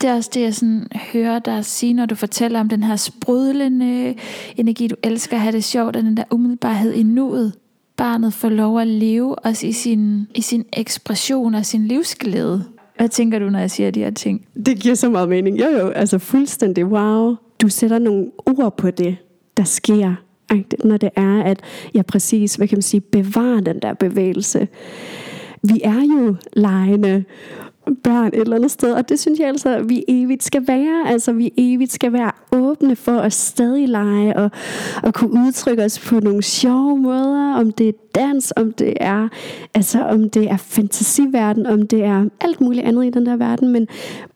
[0.00, 2.96] Det er også det, jeg sådan hører dig sige, når du fortæller om den her
[2.96, 4.14] sprudlende
[4.56, 7.52] energi, du elsker at have det sjovt, og den der umiddelbarhed i nuet.
[7.96, 12.64] Barnet får lov at leve også i sin, i sin ekspression og sin livsglæde.
[12.96, 14.46] Hvad tænker du, når jeg siger de her ting?
[14.66, 15.60] Det giver så meget mening.
[15.60, 17.36] Jo jo, altså fuldstændig wow.
[17.62, 19.16] Du sætter nogle ord på det,
[19.56, 20.14] der sker
[20.84, 21.60] når det er, at
[21.94, 24.68] jeg præcis, hvad kan man sige, bevarer den der bevægelse.
[25.62, 27.24] Vi er jo lejende,
[28.04, 28.92] børn et eller andet sted.
[28.92, 31.08] Og det synes jeg altså, at vi evigt skal være.
[31.08, 34.50] Altså, vi evigt skal være åbne for at stadig lege og,
[35.02, 37.54] og kunne udtrykke os på nogle sjove måder.
[37.54, 39.28] Om det er dans, om det er,
[39.74, 43.72] altså, om det er fantasiverden, om det er alt muligt andet i den der verden.
[43.72, 43.86] Men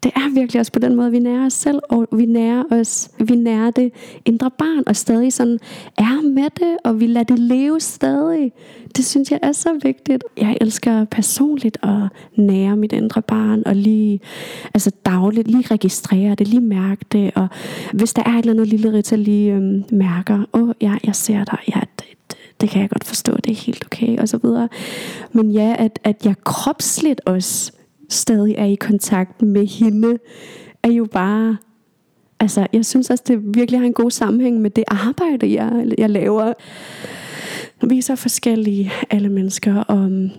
[0.02, 3.10] det er virkelig også på den måde, vi nærer os selv, og vi nærer os,
[3.18, 3.92] vi nærer det
[4.24, 5.58] indre barn, og stadig sådan
[5.98, 8.52] er med det, og vi lader det leve stadig.
[8.96, 10.24] Det synes jeg er så vigtigt.
[10.36, 14.20] Jeg elsker personligt at nære mit indre barn, og lige
[14.74, 17.48] altså dagligt lige registrere det, lige mærke det, og
[17.92, 21.14] hvis der er et eller andet lille Rita lige øhm, mærker, åh, oh, ja, jeg
[21.14, 24.29] ser dig, ja, det, det, det kan jeg godt forstå, det er helt okay, og
[24.29, 24.68] så videre.
[25.33, 27.72] Men ja, at, at jeg kropsligt også
[28.09, 30.18] stadig er i kontakt med hende,
[30.83, 31.57] er jo bare
[32.40, 36.11] altså, jeg synes også, det virkelig har en god sammenhæng med det arbejde, jeg, jeg
[36.11, 36.53] laver.
[37.87, 40.31] Vi er så forskellige, alle mennesker, og øhm,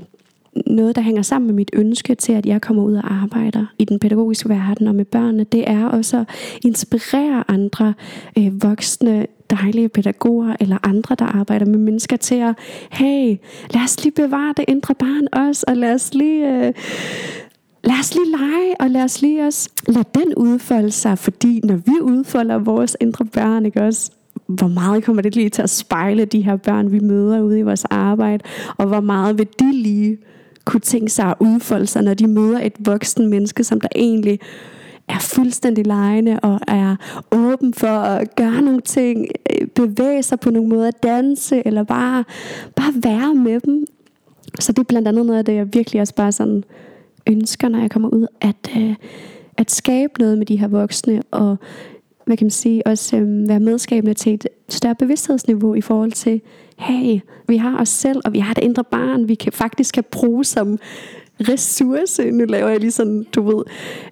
[0.67, 3.85] noget, der hænger sammen med mit ønske til, at jeg kommer ud og arbejder i
[3.85, 6.27] den pædagogiske verden og med børnene, det er også at
[6.65, 7.93] inspirere andre
[8.37, 12.55] øh, voksne, dejlige pædagoger eller andre, der arbejder med mennesker til at,
[12.91, 13.37] hey,
[13.73, 16.47] lad os lige bevare det indre barn også, og lad os lige...
[16.47, 16.73] Øh,
[17.83, 21.75] lad os lige lege, og lad os lige også lade den udfolde sig, fordi når
[21.75, 24.11] vi udfolder vores indre børn, ikke også,
[24.47, 27.61] hvor meget kommer det lige til at spejle de her børn, vi møder ude i
[27.61, 28.43] vores arbejde,
[28.77, 30.17] og hvor meget vil de lige
[30.65, 34.39] kunne tænke sig at udfolde sig, når de møder et voksen menneske, som der egentlig
[35.07, 36.95] er fuldstændig lejende og er
[37.31, 42.23] åben for at gøre nogle ting, øh, bevæge sig på nogle måder, danse, eller bare,
[42.75, 43.85] bare være med dem.
[44.59, 46.63] Så det er blandt andet noget af det, jeg virkelig også bare sådan
[47.27, 48.95] ønsker, når jeg kommer ud, at, øh,
[49.57, 51.57] at skabe noget med de her voksne, og
[52.25, 56.41] hvad kan man sige, også øhm, være medskabende til et større bevidsthedsniveau i forhold til,
[56.77, 60.03] hey, vi har os selv, og vi har det indre barn, vi kan faktisk kan
[60.11, 60.79] bruge som
[61.39, 62.31] ressource.
[62.31, 63.63] Nu laver jeg lige sådan, du ved,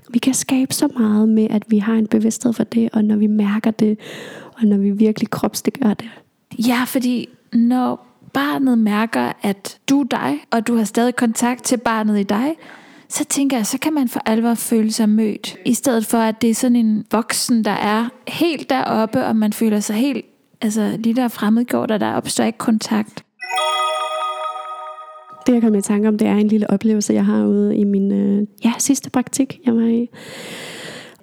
[0.10, 3.16] vi kan skabe så meget med, at vi har en bevidsthed for det, og når
[3.16, 4.00] vi mærker det,
[4.58, 6.10] og når vi virkelig kropsliggør det.
[6.68, 11.78] Ja, fordi når barnet mærker, at du er dig, og du har stadig kontakt til
[11.78, 12.56] barnet i dig,
[13.10, 15.58] så tænker jeg, så kan man for alvor føle sig mødt.
[15.66, 19.54] I stedet for, at det er sådan en voksen, der er helt deroppe, og man
[19.54, 20.26] føler sig helt
[20.62, 23.24] altså, lige der fremmedgjort, og der opstår ikke kontakt.
[25.48, 27.84] Det, jeg kommer i tanke om, det er en lille oplevelse, jeg har ude i
[27.84, 30.10] min øh, ja, sidste praktik, jeg var i.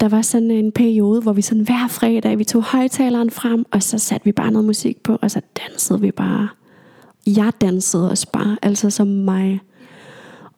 [0.00, 3.82] Der var sådan en periode, hvor vi sådan hver fredag, vi tog højtaleren frem, og
[3.82, 6.48] så satte vi bare noget musik på, og så dansede vi bare.
[7.26, 9.60] Jeg dansede også bare, altså som mig.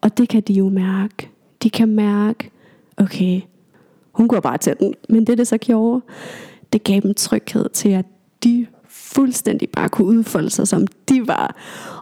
[0.00, 1.30] Og det kan de jo mærke.
[1.62, 2.50] De kan mærke,
[2.96, 3.40] okay,
[4.12, 4.94] hun går bare til den.
[5.08, 6.00] Men det, det så gjorde,
[6.72, 8.06] det gav dem tryghed til, at
[8.44, 11.56] de fuldstændig bare kunne udfolde sig, som de var.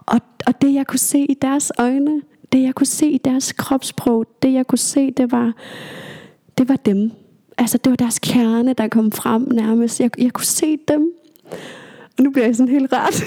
[0.05, 2.21] Og, og det, jeg kunne se i deres øjne,
[2.51, 5.53] det, jeg kunne se i deres kropssprog, det, jeg kunne se, det var,
[6.57, 7.11] det var dem.
[7.57, 9.99] Altså, det var deres kerne, der kom frem nærmest.
[9.99, 11.11] Jeg, jeg kunne se dem.
[12.17, 13.23] Og nu bliver jeg sådan helt ret.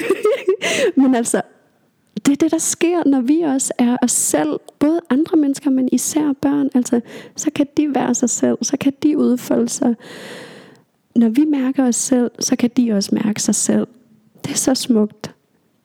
[1.02, 1.42] Men altså,
[2.30, 4.60] det er det, der sker, når vi også er os selv.
[4.78, 6.68] Både andre mennesker, men især børn.
[6.74, 7.00] Altså,
[7.36, 8.58] så kan de være sig selv.
[8.62, 9.94] Så kan de udfolde sig.
[11.16, 13.86] Når vi mærker os selv, så kan de også mærke sig selv.
[14.44, 15.34] Det er så smukt.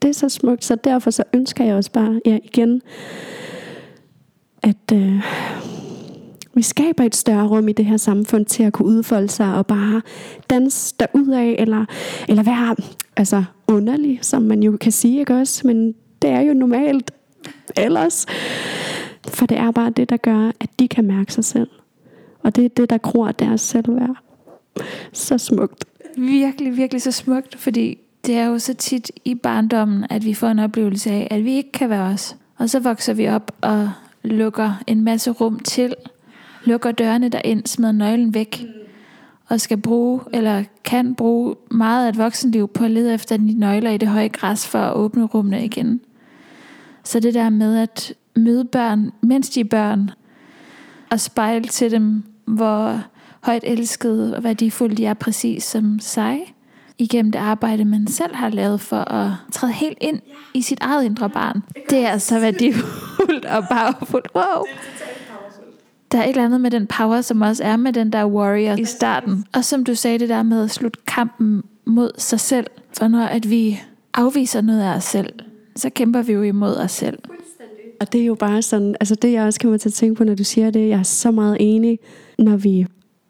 [0.01, 0.65] Det er så smukt.
[0.65, 2.81] Så derfor så ønsker jeg også bare, ja igen,
[4.63, 5.23] at øh,
[6.53, 9.67] Vi skaber et større rum i det her samfund til at kunne udfolde sig og
[9.67, 10.01] bare
[10.49, 11.85] danse derudad, eller,
[12.29, 12.75] eller være
[13.17, 15.67] altså, underlig, som man jo kan sige, ikke også?
[15.67, 17.11] Men det er jo normalt
[17.77, 18.25] ellers.
[19.27, 21.69] For det er bare det, der gør, at de kan mærke sig selv.
[22.39, 24.15] Og det er det, der gror deres selvværd.
[25.13, 25.85] Så smukt.
[26.17, 30.47] Virkelig, virkelig så smukt, fordi det er jo så tit i barndommen, at vi får
[30.47, 32.35] en oplevelse af, at vi ikke kan være os.
[32.57, 33.91] Og så vokser vi op og
[34.23, 35.95] lukker en masse rum til,
[36.65, 38.65] lukker dørene derind, smider nøglen væk,
[39.49, 43.59] og skal bruge, eller kan bruge meget af et voksenliv på at lede efter de
[43.59, 46.01] nøgler i det høje græs for at åbne rummene igen.
[47.03, 50.11] Så det der med at møde børn, mens de er børn,
[51.11, 53.01] og spejle til dem, hvor
[53.41, 56.55] højt elskede og værdifulde de er præcis som sig,
[56.97, 60.19] igennem det arbejde, man selv har lavet for at træde helt ind
[60.53, 61.63] i sit eget indre barn.
[61.89, 64.27] Det er så værdifuldt og powerfult.
[64.35, 64.63] Wow.
[66.15, 68.75] Der er et eller andet med den power, som også er med den der warrior
[68.75, 69.45] i starten.
[69.53, 72.67] Og som du sagde, det der med at slutte kampen mod sig selv.
[72.97, 73.79] For når at vi
[74.13, 75.33] afviser noget af os selv,
[75.75, 77.19] så kæmper vi jo imod os selv.
[78.01, 80.23] Og det er jo bare sådan, altså det jeg også kommer til at tænke på,
[80.23, 81.99] når du siger det, jeg er så meget enig,
[82.39, 82.85] når vi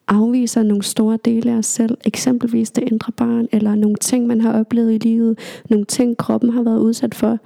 [0.08, 4.42] afviser nogle store dele af os selv, eksempelvis det indre barn, eller nogle ting, man
[4.42, 7.40] har oplevet i livet, nogle ting, kroppen har været udsat for.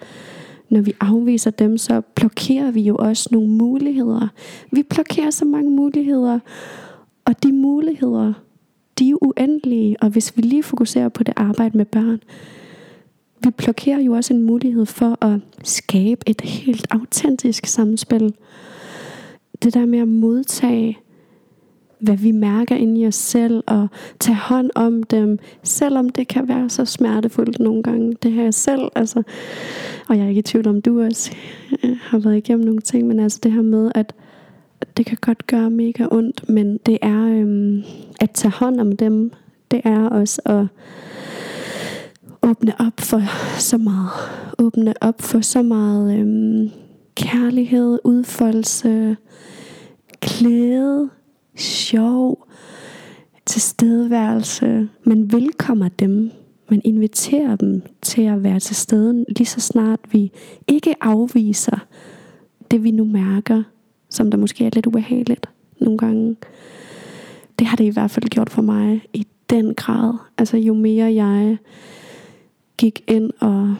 [0.69, 4.27] Når vi afviser dem, så blokerer vi jo også nogle muligheder.
[4.71, 6.39] Vi blokerer så mange muligheder,
[7.25, 8.33] og de muligheder,
[8.99, 12.19] de er jo uendelige, og hvis vi lige fokuserer på det arbejde med børn,
[13.43, 18.33] vi blokerer jo også en mulighed for at skabe et helt autentisk samspil.
[19.63, 20.97] Det der med at modtage
[21.99, 23.87] hvad vi mærker inde i os selv, og
[24.19, 28.13] tage hånd om dem, selvom det kan være så smertefuldt nogle gange.
[28.23, 29.23] Det her jeg selv, altså,
[30.09, 31.35] og jeg er ikke i tvivl om, du også
[31.83, 34.13] øh, har været igennem nogle ting, men altså det her med, at
[34.97, 37.83] det kan godt gøre mega ondt, men det er øhm,
[38.21, 39.31] at tage hånd om dem,
[39.71, 40.65] det er også at
[42.41, 43.21] åbne op for
[43.59, 44.09] så meget.
[44.59, 46.69] Åbne op for så meget øhm,
[47.15, 49.17] kærlighed, udfoldelse,
[50.21, 51.09] glæde,
[51.59, 52.47] sjov,
[53.45, 54.89] tilstedeværelse.
[55.03, 56.31] Man velkommer dem.
[56.69, 60.31] Man inviterer dem til at være til stede lige så snart vi
[60.67, 61.77] ikke afviser
[62.71, 63.63] det, vi nu mærker,
[64.09, 65.49] som der måske er lidt ubehageligt
[65.79, 66.35] nogle gange.
[67.59, 70.13] Det har det i hvert fald gjort for mig i den grad.
[70.37, 71.57] Altså jo mere jeg
[72.77, 73.75] gik ind og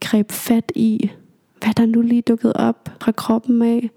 [0.00, 1.10] greb fat i,
[1.62, 3.90] hvad der nu lige dukkede op fra kroppen af,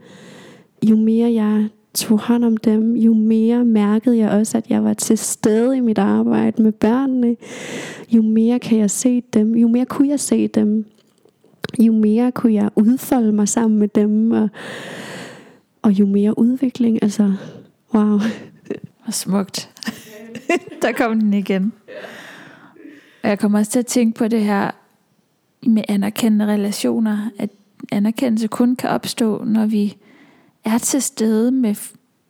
[0.89, 4.93] jo mere jeg tog hånd om dem, jo mere mærkede jeg også, at jeg var
[4.93, 7.35] til stede i mit arbejde med børnene.
[8.09, 10.85] Jo mere kan jeg se dem, jo mere kunne jeg se dem.
[11.79, 14.49] Jo mere kunne jeg udfolde mig sammen med dem, og,
[15.81, 17.33] og jo mere udvikling, altså,
[17.93, 18.19] wow.
[19.03, 19.69] Hvor smukt.
[20.81, 21.73] Der kom den igen.
[23.23, 24.71] Og jeg kommer også til at tænke på det her
[25.67, 27.49] med anerkendende relationer, at
[27.91, 29.97] anerkendelse kun kan opstå, når vi
[30.65, 31.75] er til stede med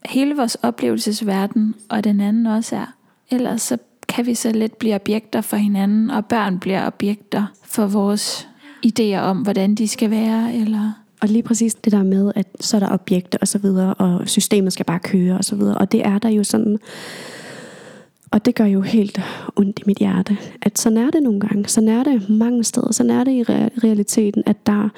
[0.06, 2.94] hele vores oplevelsesverden, og den anden også er.
[3.32, 3.78] Ellers så
[4.08, 8.48] kan vi så let blive objekter for hinanden, og børn bliver objekter for vores
[8.86, 12.78] idéer om, hvordan de skal være, eller og lige præcis det der med, at så
[12.78, 15.78] er der objekter og så videre, og systemet skal bare køre og så videre.
[15.78, 16.80] Og det er der jo sådan,
[18.32, 19.22] og det gør jo helt
[19.56, 21.68] ondt i mit hjerte, at sådan er det nogle gange.
[21.68, 22.94] Sådan er det mange steder.
[22.94, 23.44] Sådan er det i
[23.84, 24.90] realiteten, at der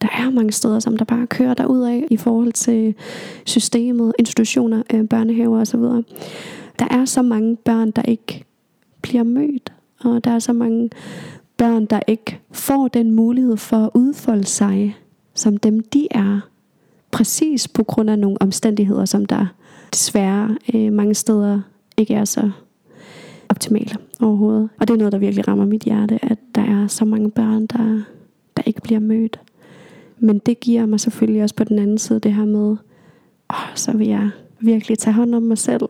[0.00, 2.94] der er mange steder, som der bare kører derud af i forhold til
[3.44, 5.80] systemet, institutioner, øh, børnehaver osv.
[6.78, 8.44] Der er så mange børn, der ikke
[9.02, 10.90] bliver mødt, og der er så mange
[11.56, 14.96] børn, der ikke får den mulighed for at udfolde sig,
[15.34, 16.40] som dem de er,
[17.10, 19.46] præcis på grund af nogle omstændigheder, som der
[19.92, 21.60] desværre øh, mange steder
[21.96, 22.50] ikke er så
[23.48, 24.68] optimale overhovedet.
[24.80, 27.66] Og det er noget, der virkelig rammer mit hjerte, at der er så mange børn,
[27.66, 28.02] der,
[28.56, 29.40] der ikke bliver mødt.
[30.20, 32.76] Men det giver mig selvfølgelig også på den anden side det her med,
[33.50, 35.82] åh, så vil jeg virkelig tage hånd om mig selv,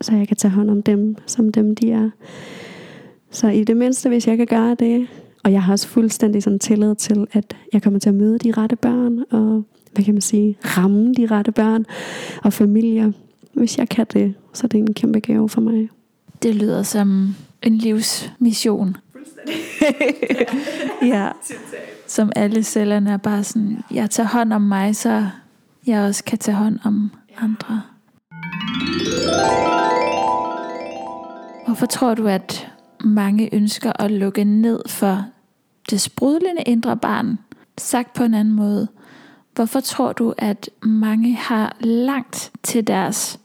[0.00, 2.10] så jeg kan tage hånd om dem, som dem de er.
[3.30, 5.06] Så i det mindste, hvis jeg kan gøre det,
[5.44, 8.50] og jeg har også fuldstændig sådan tillid til, at jeg kommer til at møde de
[8.50, 11.86] rette børn, og hvad kan man sige, ramme de rette børn
[12.44, 13.12] og familier.
[13.52, 15.88] Hvis jeg kan det, så er det en kæmpe gave for mig.
[16.42, 18.96] Det lyder som en livsmission.
[19.22, 19.56] Fuldstændig.
[21.14, 21.30] ja
[22.12, 25.26] som alle cellerne er bare sådan, jeg tager hånd om mig, så
[25.86, 27.82] jeg også kan tage hånd om andre.
[31.66, 32.72] Hvorfor tror du, at
[33.04, 35.24] mange ønsker at lukke ned for
[35.90, 37.38] det sprudlende indre barn?
[37.78, 38.88] Sagt på en anden måde,
[39.54, 43.40] Hvorfor tror du, at mange har langt til deres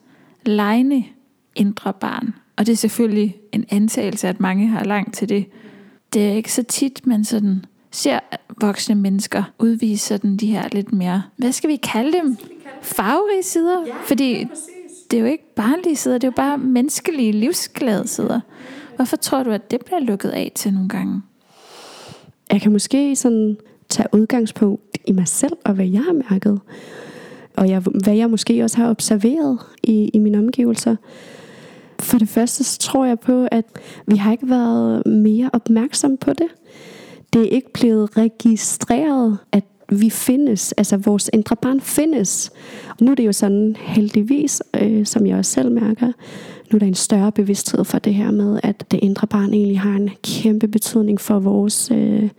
[0.45, 1.03] lejende
[1.55, 2.34] indre barn?
[2.57, 5.45] Og det er selvfølgelig en antagelse, at mange har langt til det.
[6.13, 8.19] Det er ikke så tit, man sådan ser
[8.61, 12.37] voksne mennesker udvise sådan de her lidt mere, hvad skal vi kalde dem?
[12.81, 13.85] Farverige sider?
[14.07, 14.47] Fordi
[15.11, 18.39] det er jo ikke barnlige sider, det er jo bare menneskelige, livsglade sider.
[18.95, 21.21] Hvorfor tror du, at det bliver lukket af til nogle gange?
[22.51, 23.57] Jeg kan måske sådan
[23.89, 26.59] tage udgangspunkt i mig selv og hvad jeg har mærket.
[27.55, 30.95] Og jeg, hvad jeg måske også har observeret i, i mine omgivelser.
[31.99, 33.65] For det første så tror jeg på, at
[34.07, 36.47] vi har ikke været mere opmærksom på det.
[37.33, 42.51] Det er ikke blevet registreret, at vi findes, altså vores indre barn findes.
[42.89, 46.11] Og nu er det jo sådan heldigvis, øh, som jeg også selv mærker,
[46.71, 49.79] nu er der en større bevidsthed for det her med, at det indre barn egentlig
[49.79, 52.29] har en kæmpe betydning for vores øh,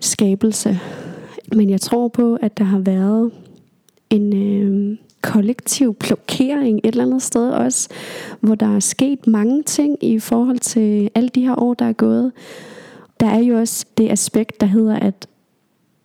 [0.00, 0.78] skabelse.
[1.52, 3.30] Men jeg tror på, at der har været
[4.10, 7.88] en øh, kollektiv blokering et eller andet sted også,
[8.40, 11.92] hvor der er sket mange ting i forhold til alle de her år, der er
[11.92, 12.32] gået.
[13.20, 15.26] Der er jo også det aspekt, der hedder, at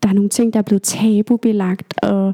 [0.03, 2.34] der er nogle ting, der er blevet tabubelagt, og,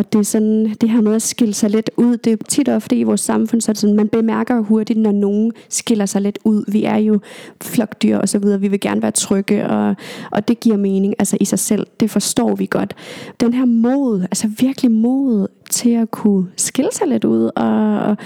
[0.00, 2.68] og det er sådan, det her med at skille sig lidt ud, det er tit
[2.68, 6.06] og ofte i vores samfund, så er det sådan, man bemærker hurtigt, når nogen skiller
[6.06, 6.64] sig lidt ud.
[6.72, 7.20] Vi er jo
[7.62, 9.96] flokdyr og så videre, vi vil gerne være trygge, og,
[10.30, 12.94] og det giver mening altså i sig selv, det forstår vi godt.
[13.40, 18.16] Den her mod, altså virkelig mod til at kunne skille sig lidt ud, og, og,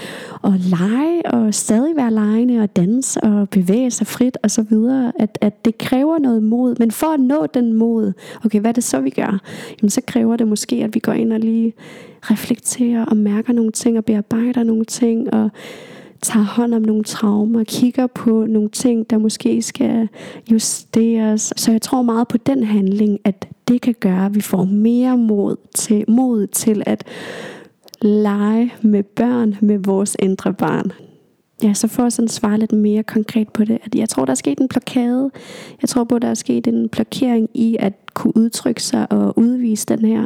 [0.41, 5.11] og lege, og stadig være legende, og danse, og bevæge sig frit, og så videre,
[5.19, 8.13] at, at det kræver noget mod, men for at nå den mod,
[8.45, 9.41] okay, hvad er det så, vi gør?
[9.81, 11.64] Jamen, så kræver det måske, at vi går ind og lige
[12.21, 15.49] reflekterer og mærker nogle ting og bearbejder nogle ting og
[16.21, 20.07] tager hånd om nogle traumer, kigger på nogle ting, der måske skal
[20.51, 21.53] justeres.
[21.55, 25.17] Så jeg tror meget på den handling, at det kan gøre, at vi får mere
[25.17, 27.03] mod til, mod til at
[28.01, 30.91] lege med børn med vores indre barn.
[31.63, 34.31] Ja, så for at sådan svare lidt mere konkret på det, at jeg tror, der
[34.31, 35.31] er sket en blokade.
[35.81, 39.85] Jeg tror på, der er sket en blokering i at kunne udtrykke sig og udvise
[39.85, 40.25] den her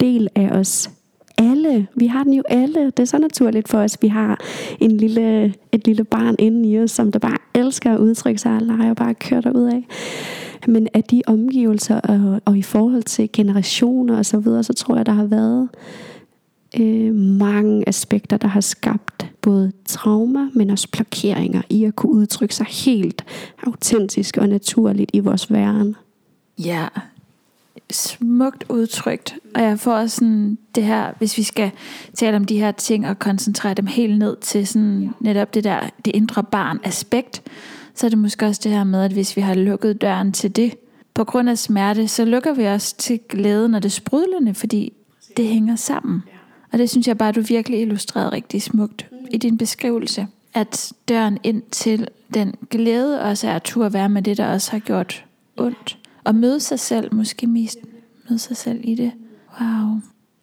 [0.00, 0.90] del af os
[1.38, 1.86] alle.
[1.94, 2.84] Vi har den jo alle.
[2.84, 3.98] Det er så naturligt for os.
[4.02, 4.40] Vi har
[4.80, 8.52] en lille, et lille barn inde i os, som der bare elsker at udtrykke sig
[8.56, 9.86] og lege og bare køre derud af.
[10.68, 14.96] Men af de omgivelser og, og i forhold til generationer og så videre, så tror
[14.96, 15.68] jeg, der har været
[16.80, 22.54] øh, mange aspekter, der har skabt både traumer, men også blokeringer i at kunne udtrykke
[22.54, 23.24] sig helt
[23.66, 25.96] autentisk og naturligt i vores væren.
[26.58, 26.86] Ja,
[27.90, 29.34] smukt udtrykt.
[29.54, 31.70] Og jeg får også sådan det her, hvis vi skal
[32.14, 35.80] tale om de her ting og koncentrere dem helt ned til sådan netop det der,
[36.04, 37.42] det indre barn aspekt,
[37.94, 40.56] så er det måske også det her med, at hvis vi har lukket døren til
[40.56, 40.74] det,
[41.14, 44.92] på grund af smerte, så lukker vi også til glæden og det sprudlende, fordi
[45.36, 46.22] det hænger sammen.
[46.76, 50.26] Og det synes jeg bare, du virkelig illustrerede rigtig smukt i din beskrivelse.
[50.54, 54.70] At døren ind til den glæde også er at turde være med det, der også
[54.70, 55.24] har gjort
[55.56, 55.98] ondt.
[56.24, 57.78] Og møde sig selv, måske mest
[58.28, 59.12] møde sig selv i det.
[59.60, 60.00] Wow.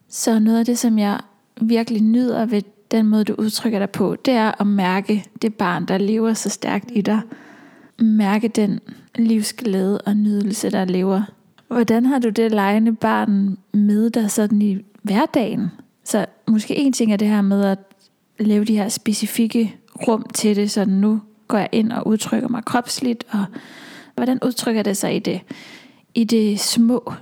[0.10, 1.20] Så noget af det, som jeg
[1.62, 2.62] virkelig nyder ved
[2.92, 6.50] den måde, du udtrykker dig på, det er at mærke det barn, der lever så
[6.50, 7.22] stærkt i dig.
[8.00, 8.80] Mærke den
[9.16, 11.22] livsglæde og nydelse, der lever.
[11.68, 15.70] Hvordan har du det lejende barn med dig sådan i hverdagen?
[16.04, 17.80] Så måske en ting er det her med at
[18.40, 19.76] lave de her specifikke
[20.08, 23.46] rum til det, så nu går jeg ind og udtrykker mig kropsligt, og
[24.16, 25.42] hvordan udtrykker det sig i det,
[26.16, 27.14] i det små,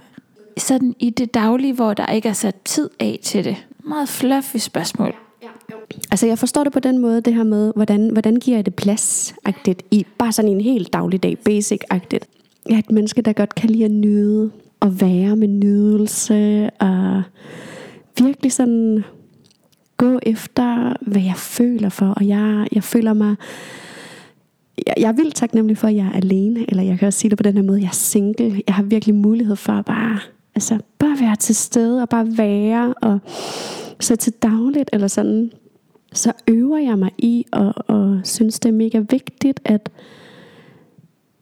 [0.58, 3.56] sådan i det daglige, hvor der ikke er sat tid af til det?
[3.84, 5.16] Meget fluffy spørgsmål.
[6.12, 8.76] Altså jeg forstår det på den måde, det her med, hvordan, hvordan giver jeg det
[8.76, 9.36] plads
[9.92, 12.26] i bare sådan en helt dagligdag, basic-agtigt.
[12.70, 17.24] Jeg er et menneske, der godt kan lide at nyde, og være med nydelse, og
[18.18, 19.04] virkelig sådan
[19.98, 23.36] gå efter, hvad jeg føler for, og jeg, jeg føler mig
[24.88, 27.30] jeg, jeg er vildt taknemmelig for, at jeg er alene, eller jeg kan også sige
[27.30, 28.62] det på den her måde, jeg er single.
[28.68, 30.20] Jeg har virkelig mulighed for at bare,
[30.56, 33.20] altså, bare være til stede, og bare være, og
[34.00, 35.52] så til dagligt, eller sådan,
[36.14, 39.90] så øver jeg mig i, og, og synes det er mega vigtigt, at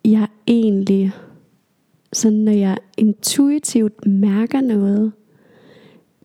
[0.05, 1.11] jeg egentlig,
[2.13, 5.11] sådan når jeg intuitivt mærker noget,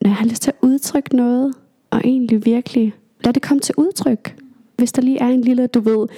[0.04, 1.54] når jeg har lyst til at udtrykke noget,
[1.90, 2.94] og egentlig virkelig
[3.24, 4.36] lad det komme til udtryk.
[4.76, 6.08] Hvis der lige er en lille, du ved,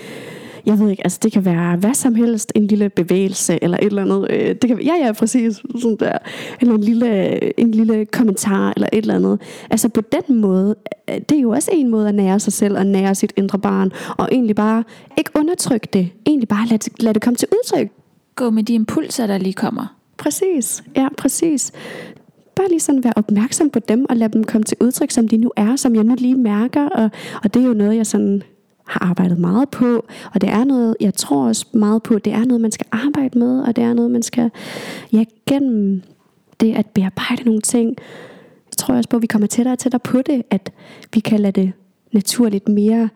[0.66, 3.86] jeg ved ikke, altså det kan være hvad som helst, en lille bevægelse eller et
[3.86, 4.26] eller andet.
[4.30, 6.18] Øh, det kan, ja, ja, præcis, sådan der.
[6.60, 9.40] Eller en lille, en lille kommentar eller et eller andet.
[9.70, 10.74] Altså på den måde,
[11.10, 13.58] øh, det er jo også en måde at nære sig selv og nære sit indre
[13.58, 13.92] barn.
[14.18, 14.84] Og egentlig bare
[15.18, 16.10] ikke undertrykke det.
[16.26, 17.88] Egentlig bare lad det, lad det komme til udtryk.
[18.36, 19.96] Gå med de impulser, der lige kommer.
[20.16, 21.72] Præcis, ja, præcis
[22.56, 25.36] bare lige sådan være opmærksom på dem, og lade dem komme til udtryk, som de
[25.36, 26.88] nu er, som jeg nu lige mærker.
[26.88, 27.10] Og,
[27.44, 28.42] og det er jo noget, jeg sådan
[28.86, 30.04] har arbejdet meget på,
[30.34, 33.38] og det er noget, jeg tror også meget på, det er noget, man skal arbejde
[33.38, 34.50] med, og det er noget, man skal,
[35.12, 36.02] ja, gennem
[36.60, 37.96] det at bearbejde nogle ting,
[38.70, 40.72] så tror jeg også på, at vi kommer tættere og tættere på det, at
[41.14, 41.72] vi kan lade det
[42.12, 43.08] naturligt mere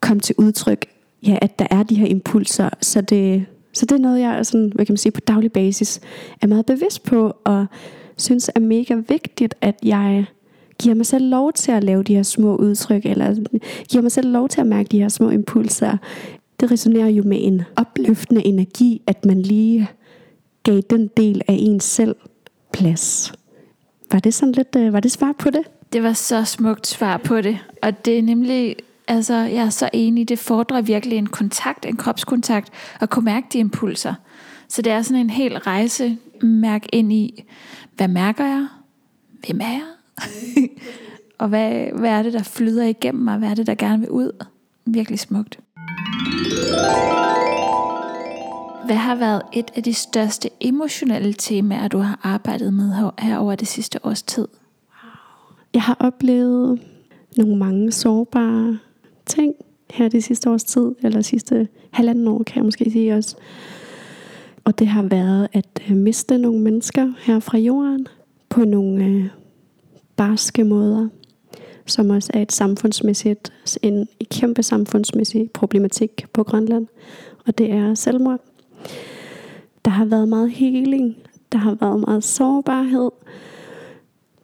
[0.00, 0.86] komme til udtryk,
[1.26, 4.72] ja, at der er de her impulser, så det, så det er noget, jeg sådan,
[4.74, 6.00] hvad kan man sige, på daglig basis
[6.42, 7.66] er meget bevidst på, og
[8.18, 10.26] synes er mega vigtigt, at jeg
[10.78, 13.34] giver mig selv lov til at lave de her små udtryk, eller
[13.88, 15.96] giver mig selv lov til at mærke de her små impulser.
[16.60, 19.88] Det resonerer jo med en opløftende energi, at man lige
[20.62, 22.16] gav den del af ens selv
[22.72, 23.32] plads.
[24.12, 25.62] Var det sådan lidt, øh, var det svar på det?
[25.92, 27.58] Det var så smukt svar på det.
[27.82, 28.76] Og det er nemlig,
[29.08, 33.46] altså jeg er så enig, det fordrer virkelig en kontakt, en kropskontakt, at kunne mærke
[33.52, 34.14] de impulser.
[34.68, 37.44] Så det er sådan en hel rejse, mærk ind i,
[37.96, 38.66] hvad mærker jeg?
[39.46, 39.82] Hvem er jeg?
[41.38, 43.38] og hvad, hvad er det, der flyder igennem mig?
[43.38, 44.44] Hvad er det, der gerne vil ud?
[44.86, 45.60] Virkelig smukt.
[48.86, 53.54] Hvad har været et af de største emotionelle temaer, du har arbejdet med her over
[53.54, 54.48] det sidste års tid?
[55.74, 56.80] Jeg har oplevet
[57.36, 58.78] nogle mange sårbare
[59.26, 59.54] ting
[59.90, 63.36] her det sidste års tid, eller sidste halvanden år, kan jeg måske sige også.
[64.68, 68.06] Og det har været at øh, miste nogle mennesker her fra jorden
[68.48, 69.26] på nogle øh,
[70.16, 71.08] barske måder,
[71.86, 73.52] som også er et samfundsmæssigt,
[73.82, 76.86] en kæmpe samfundsmæssig problematik på Grønland,
[77.46, 78.40] og det er selvmord.
[79.84, 81.16] Der har været meget healing,
[81.52, 83.10] der har været meget sårbarhed,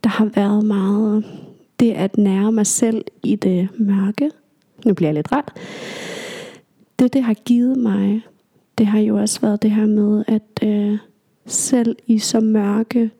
[0.04, 1.24] der har været meget
[1.80, 4.30] det at nære mig selv i det mørke.
[4.84, 5.52] Nu bliver jeg lidt ret.
[6.98, 8.22] Det, det har givet mig,
[8.78, 10.98] det har jo også været det her med, at øh,
[11.46, 13.10] selv i så mørke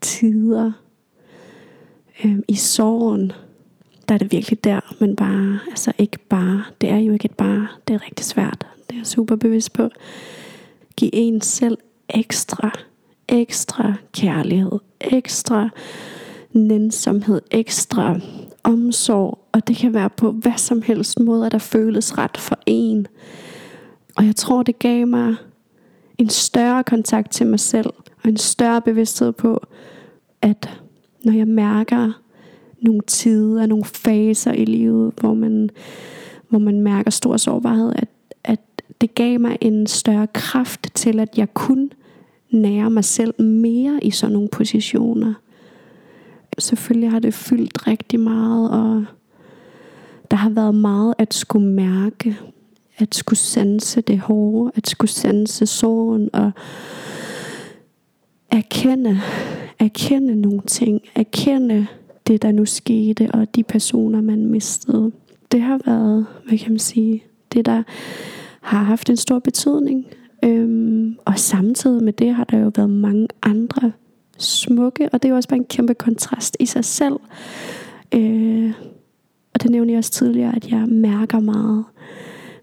[0.00, 0.72] tider,
[2.24, 3.32] øh, i sorgen,
[4.08, 7.34] der er det virkelig der, men bare, altså ikke bare, det er jo ikke et
[7.34, 9.88] bare, det er rigtig svært, det er jeg super bevidst på.
[10.96, 11.78] Giv en selv
[12.08, 12.70] ekstra,
[13.28, 15.68] ekstra kærlighed, ekstra
[16.52, 18.20] nænsomhed, ekstra
[18.62, 23.06] omsorg, og det kan være på hvad som helst måde, der føles ret for en.
[24.16, 25.34] Og jeg tror, det gav mig
[26.18, 27.90] en større kontakt til mig selv,
[28.22, 29.66] og en større bevidsthed på,
[30.42, 30.80] at
[31.24, 32.12] når jeg mærker
[32.80, 35.70] nogle tider, nogle faser i livet, hvor man,
[36.48, 38.08] hvor man mærker stor sårbarhed, at,
[38.44, 38.60] at
[39.00, 41.90] det gav mig en større kraft til, at jeg kunne
[42.50, 45.34] nære mig selv mere i sådan nogle positioner.
[46.58, 49.04] Selvfølgelig har det fyldt rigtig meget, og
[50.30, 52.38] der har været meget at skulle mærke,
[52.98, 56.50] at skulle sanse det hårde, at skulle sanse sorgen, og
[58.50, 59.20] erkende,
[59.78, 61.86] erkende nogle ting, erkende
[62.26, 65.12] det, der nu skete, og de personer, man mistede.
[65.52, 67.82] Det har været, hvad kan man sige, det, der
[68.60, 70.06] har haft en stor betydning.
[70.44, 73.92] Øhm, og samtidig med det har der jo været mange andre
[74.38, 77.16] smukke, og det er jo også bare en kæmpe kontrast i sig selv.
[78.14, 78.72] Øh,
[79.54, 81.84] og det nævnte jeg også tidligere, at jeg mærker meget.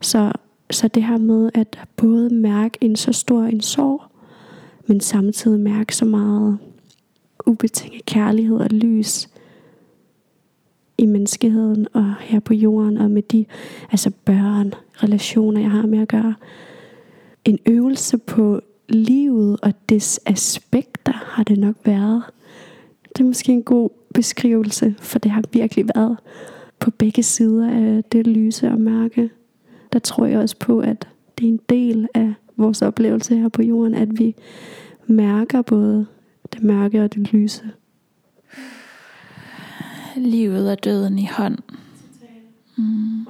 [0.04, 0.32] Så,
[0.72, 4.02] så det her med at både mærke en så stor en sorg,
[4.88, 6.58] men samtidig mærke så meget
[7.46, 9.30] ubetinget kærlighed og lys
[10.98, 13.46] i menneskeheden og her på jorden og med de
[13.92, 16.36] altså børn, relationer, jeg har med at gøre.
[17.46, 22.24] En øvelse på livet og dets aspekter har det nok været.
[23.10, 26.18] Det er måske en god beskrivelse, for det har virkelig været
[26.80, 29.30] på begge sider af det lyse og mørke.
[29.94, 33.62] Der tror jeg også på, at det er en del af vores oplevelse her på
[33.62, 34.36] jorden, at vi
[35.08, 36.06] mærker både
[36.54, 37.64] det mørke og det lyse.
[40.16, 41.58] Livet og døden i hånd.
[42.78, 43.28] Mm.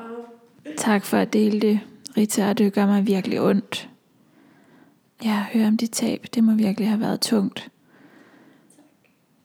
[0.77, 1.79] Tak for at dele det,
[2.17, 3.89] Rita, det gør mig virkelig ondt.
[5.23, 7.71] Ja, høre om dit tab, det må virkelig have været tungt.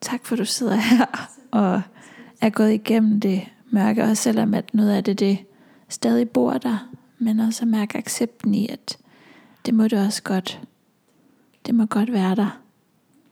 [0.01, 1.83] Tak for at du sidder her og
[2.41, 5.39] er gået igennem det mørke, og selvom at noget af det, det
[5.89, 6.89] stadig bor der,
[7.19, 8.99] men også at mærke accepten i, at
[9.67, 10.61] det må det også godt.
[11.67, 12.61] Det må godt være der.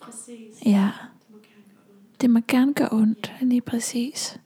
[0.00, 0.66] Præcis.
[0.66, 0.90] Ja.
[2.20, 4.38] Det må gerne gøre ondt, lige præcis.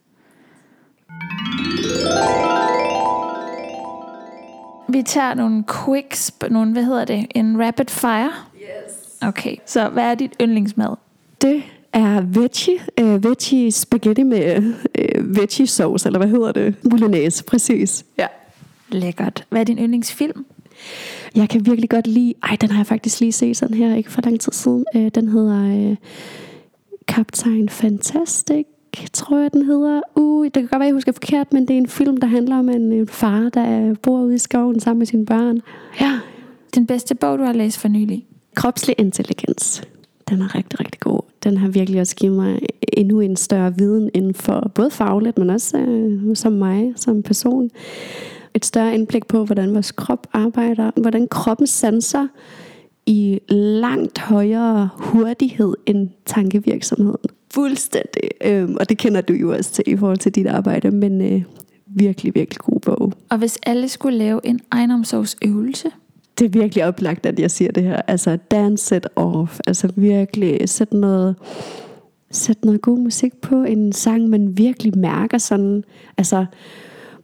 [4.89, 8.33] Vi tager nogle quicks, nogle, hvad hedder det, en rapid fire?
[8.55, 9.19] Yes.
[9.23, 10.97] Okay, så hvad er dit yndlingsmad?
[11.41, 11.63] Det
[11.93, 16.75] er veggie, uh, veggie spaghetti med uh, veggie sauce, eller hvad hedder det?
[16.91, 18.05] Bolognese, præcis.
[18.19, 18.27] Ja.
[18.91, 19.47] Lækkert.
[19.51, 20.47] Hvad er din yndlingsfilm?
[21.35, 24.11] Jeg kan virkelig godt lide, ej, den har jeg faktisk lige set sådan her, ikke
[24.11, 24.85] for lang tid siden.
[24.95, 25.97] Uh, den hedder uh,
[27.09, 28.67] Kaptajn Fantastic,
[29.13, 30.01] tror jeg, den hedder.
[30.15, 32.59] Uh, det kan godt være, jeg husker forkert, men det er en film, der handler
[32.59, 35.61] om en, en far, der bor ude i skoven sammen med sine børn.
[36.01, 36.19] Ja.
[36.75, 38.27] Den bedste bog, du har læst for nylig?
[38.55, 39.83] Kropslig intelligens.
[40.29, 41.21] Den er rigtig, rigtig god.
[41.45, 42.61] Den har virkelig også givet mig
[42.93, 47.71] endnu en større viden inden for både fagligt, men også øh, som mig, som person.
[48.55, 52.27] Et større indblik på, hvordan vores krop arbejder, hvordan kroppen sanser
[53.07, 57.31] i langt højere hurtighed end tankevirksomheden.
[57.55, 58.31] Fuldstændig.
[58.45, 61.43] Øhm, og det kender du jo også til i forhold til dit arbejde, men øh,
[61.87, 63.13] virkelig, virkelig god bog.
[63.29, 65.91] Og hvis alle skulle lave en egenomsorgsøvelse?
[66.39, 68.03] Det er virkelig oplagt, at jeg siger det her.
[68.07, 69.61] Altså, dance it off.
[69.67, 71.37] Altså virkelig sæt noget,
[72.31, 73.63] sæt noget god musik på.
[73.63, 75.85] En sang, man virkelig mærker sådan,
[76.19, 76.47] altså,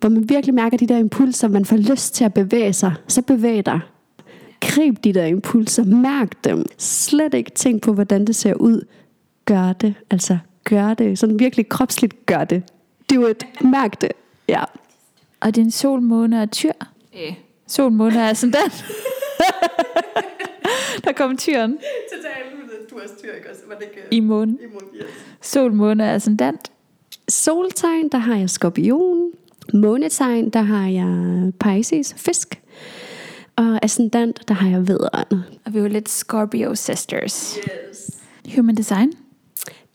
[0.09, 2.94] hvor man virkelig mærker de der impulser, man får lyst til at bevæge sig.
[3.09, 3.80] Så bevæg dig
[4.61, 6.66] Grib de der impulser, mærk dem.
[6.78, 8.86] Slet ikke tænk på, hvordan det ser ud.
[9.44, 11.18] Gør det, altså gør det.
[11.18, 12.62] Sådan virkelig kropsligt gør det.
[13.11, 14.12] Do it, mærk det.
[14.48, 14.64] Ja.
[15.40, 16.72] Og din sol, måne og tyr?
[17.14, 17.34] Øh.
[17.66, 18.72] Sol, måne er sådan den.
[21.04, 21.78] der kom tyren.
[22.12, 23.62] Totalt, du er tyr, ikke også?
[23.68, 24.09] Var det ikke?
[24.11, 24.59] I månen.
[24.62, 25.07] I månen, yes.
[25.42, 26.59] Sol, måne er sådan.
[27.28, 29.32] Soltegn, der har jeg skorpion.
[29.74, 32.62] Månetegn, der har jeg Pisces, fisk.
[33.56, 35.42] Og ascendant, der har jeg vederen.
[35.64, 37.58] Og vi er jo lidt Scorpio sisters.
[37.90, 38.10] Yes.
[38.56, 39.12] Human design.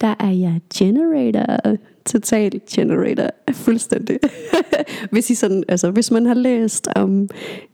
[0.02, 1.78] Der er jeg generator.
[2.06, 3.30] Total generator.
[3.52, 4.20] Fuldstændig.
[5.12, 7.30] hvis, I sådan, altså, hvis man har læst om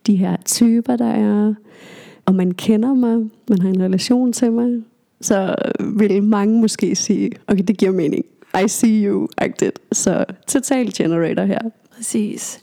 [0.08, 1.54] de her typer, der er,
[2.26, 4.84] og man kender mig, man har en relation til mig,
[5.22, 8.26] så vil mange måske sige, okay, det giver mening.
[8.64, 9.72] I see you, acted.
[9.92, 11.60] Så total generator her.
[11.98, 12.62] Præcis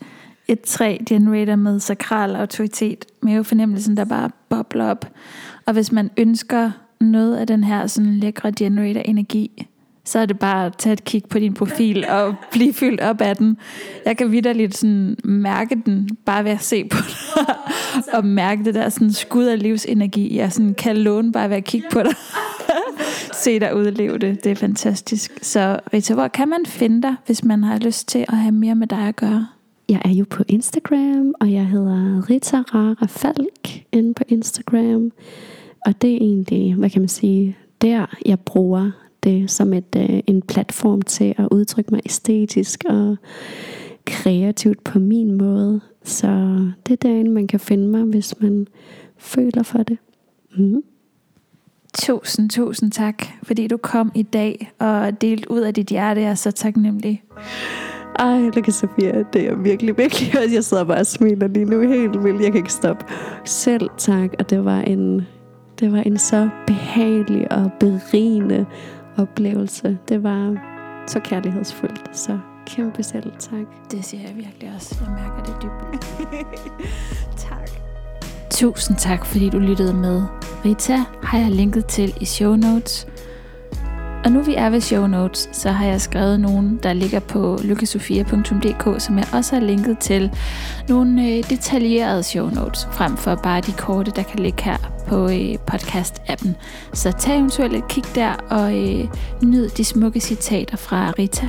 [0.48, 5.06] et træ generator med sakral autoritet, med fornemmelsen, der bare bobler op.
[5.66, 6.70] Og hvis man ønsker
[7.00, 9.66] noget af den her sådan lækre generator energi,
[10.04, 13.20] så er det bare at tage et kig på din profil og blive fyldt op
[13.20, 13.56] af den.
[14.06, 17.54] Jeg kan vidderligt sådan mærke den, bare ved at se på dig,
[18.16, 20.36] og mærke det der sådan skud af livsenergi.
[20.36, 22.14] Jeg sådan kan låne bare ved at kigge på dig
[23.44, 24.44] se dig udleve det.
[24.44, 25.38] Det er fantastisk.
[25.42, 28.74] Så Rita, hvor kan man finde dig, hvis man har lyst til at have mere
[28.74, 29.46] med dig at gøre?
[29.88, 35.12] Jeg er jo på Instagram, og jeg hedder Rita Rara Falk inde på Instagram.
[35.86, 38.90] Og det er egentlig, hvad kan man sige, der jeg bruger
[39.24, 43.16] det som et, øh, en platform til at udtrykke mig æstetisk og
[44.04, 45.80] kreativt på min måde.
[46.04, 46.26] Så
[46.86, 48.66] det er derinde, man kan finde mig, hvis man
[49.16, 49.98] føler for det.
[50.56, 50.82] Mm.
[51.98, 56.20] Tusind, tusind tak, fordi du kom i dag og delte ud af dit hjerte.
[56.20, 57.22] Jeg er så taknemmelig.
[58.18, 60.34] Ej, Luca Sofia, det er virkelig, virkelig.
[60.54, 62.40] Jeg sidder bare og smiler lige nu helt vildt.
[62.42, 63.04] Jeg kan ikke stoppe.
[63.44, 65.26] Selv tak, og det var en,
[65.80, 68.66] det var en så behagelig og berigende
[69.16, 69.98] oplevelse.
[70.08, 70.56] Det var
[71.06, 72.16] så kærlighedsfuldt.
[72.16, 73.90] Så kæmpe selv tak.
[73.90, 74.96] Det siger jeg virkelig også.
[75.00, 76.06] Jeg mærker det dybt.
[78.54, 80.22] Tusind tak, fordi du lyttede med.
[80.64, 83.06] Rita har jeg linket til i show notes.
[84.24, 87.58] Og nu vi er ved show notes, så har jeg skrevet nogle, der ligger på
[87.64, 90.30] lukasofia.dk, som jeg også har linket til
[90.88, 95.24] nogle øh, detaljerede show notes, frem for bare de korte, der kan ligge her på
[95.24, 96.50] øh, podcast-appen.
[96.92, 99.08] Så tag eventuelt et kig der og øh,
[99.42, 101.48] nyd de smukke citater fra Rita.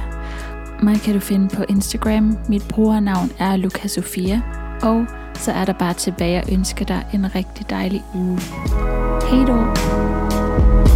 [0.83, 2.37] Mig kan du finde på Instagram.
[2.49, 4.64] Mit brugernavn er Lukasofia.
[4.81, 8.39] Og så er der bare tilbage at ønske dig en rigtig dejlig uge.
[9.29, 10.94] Hej då!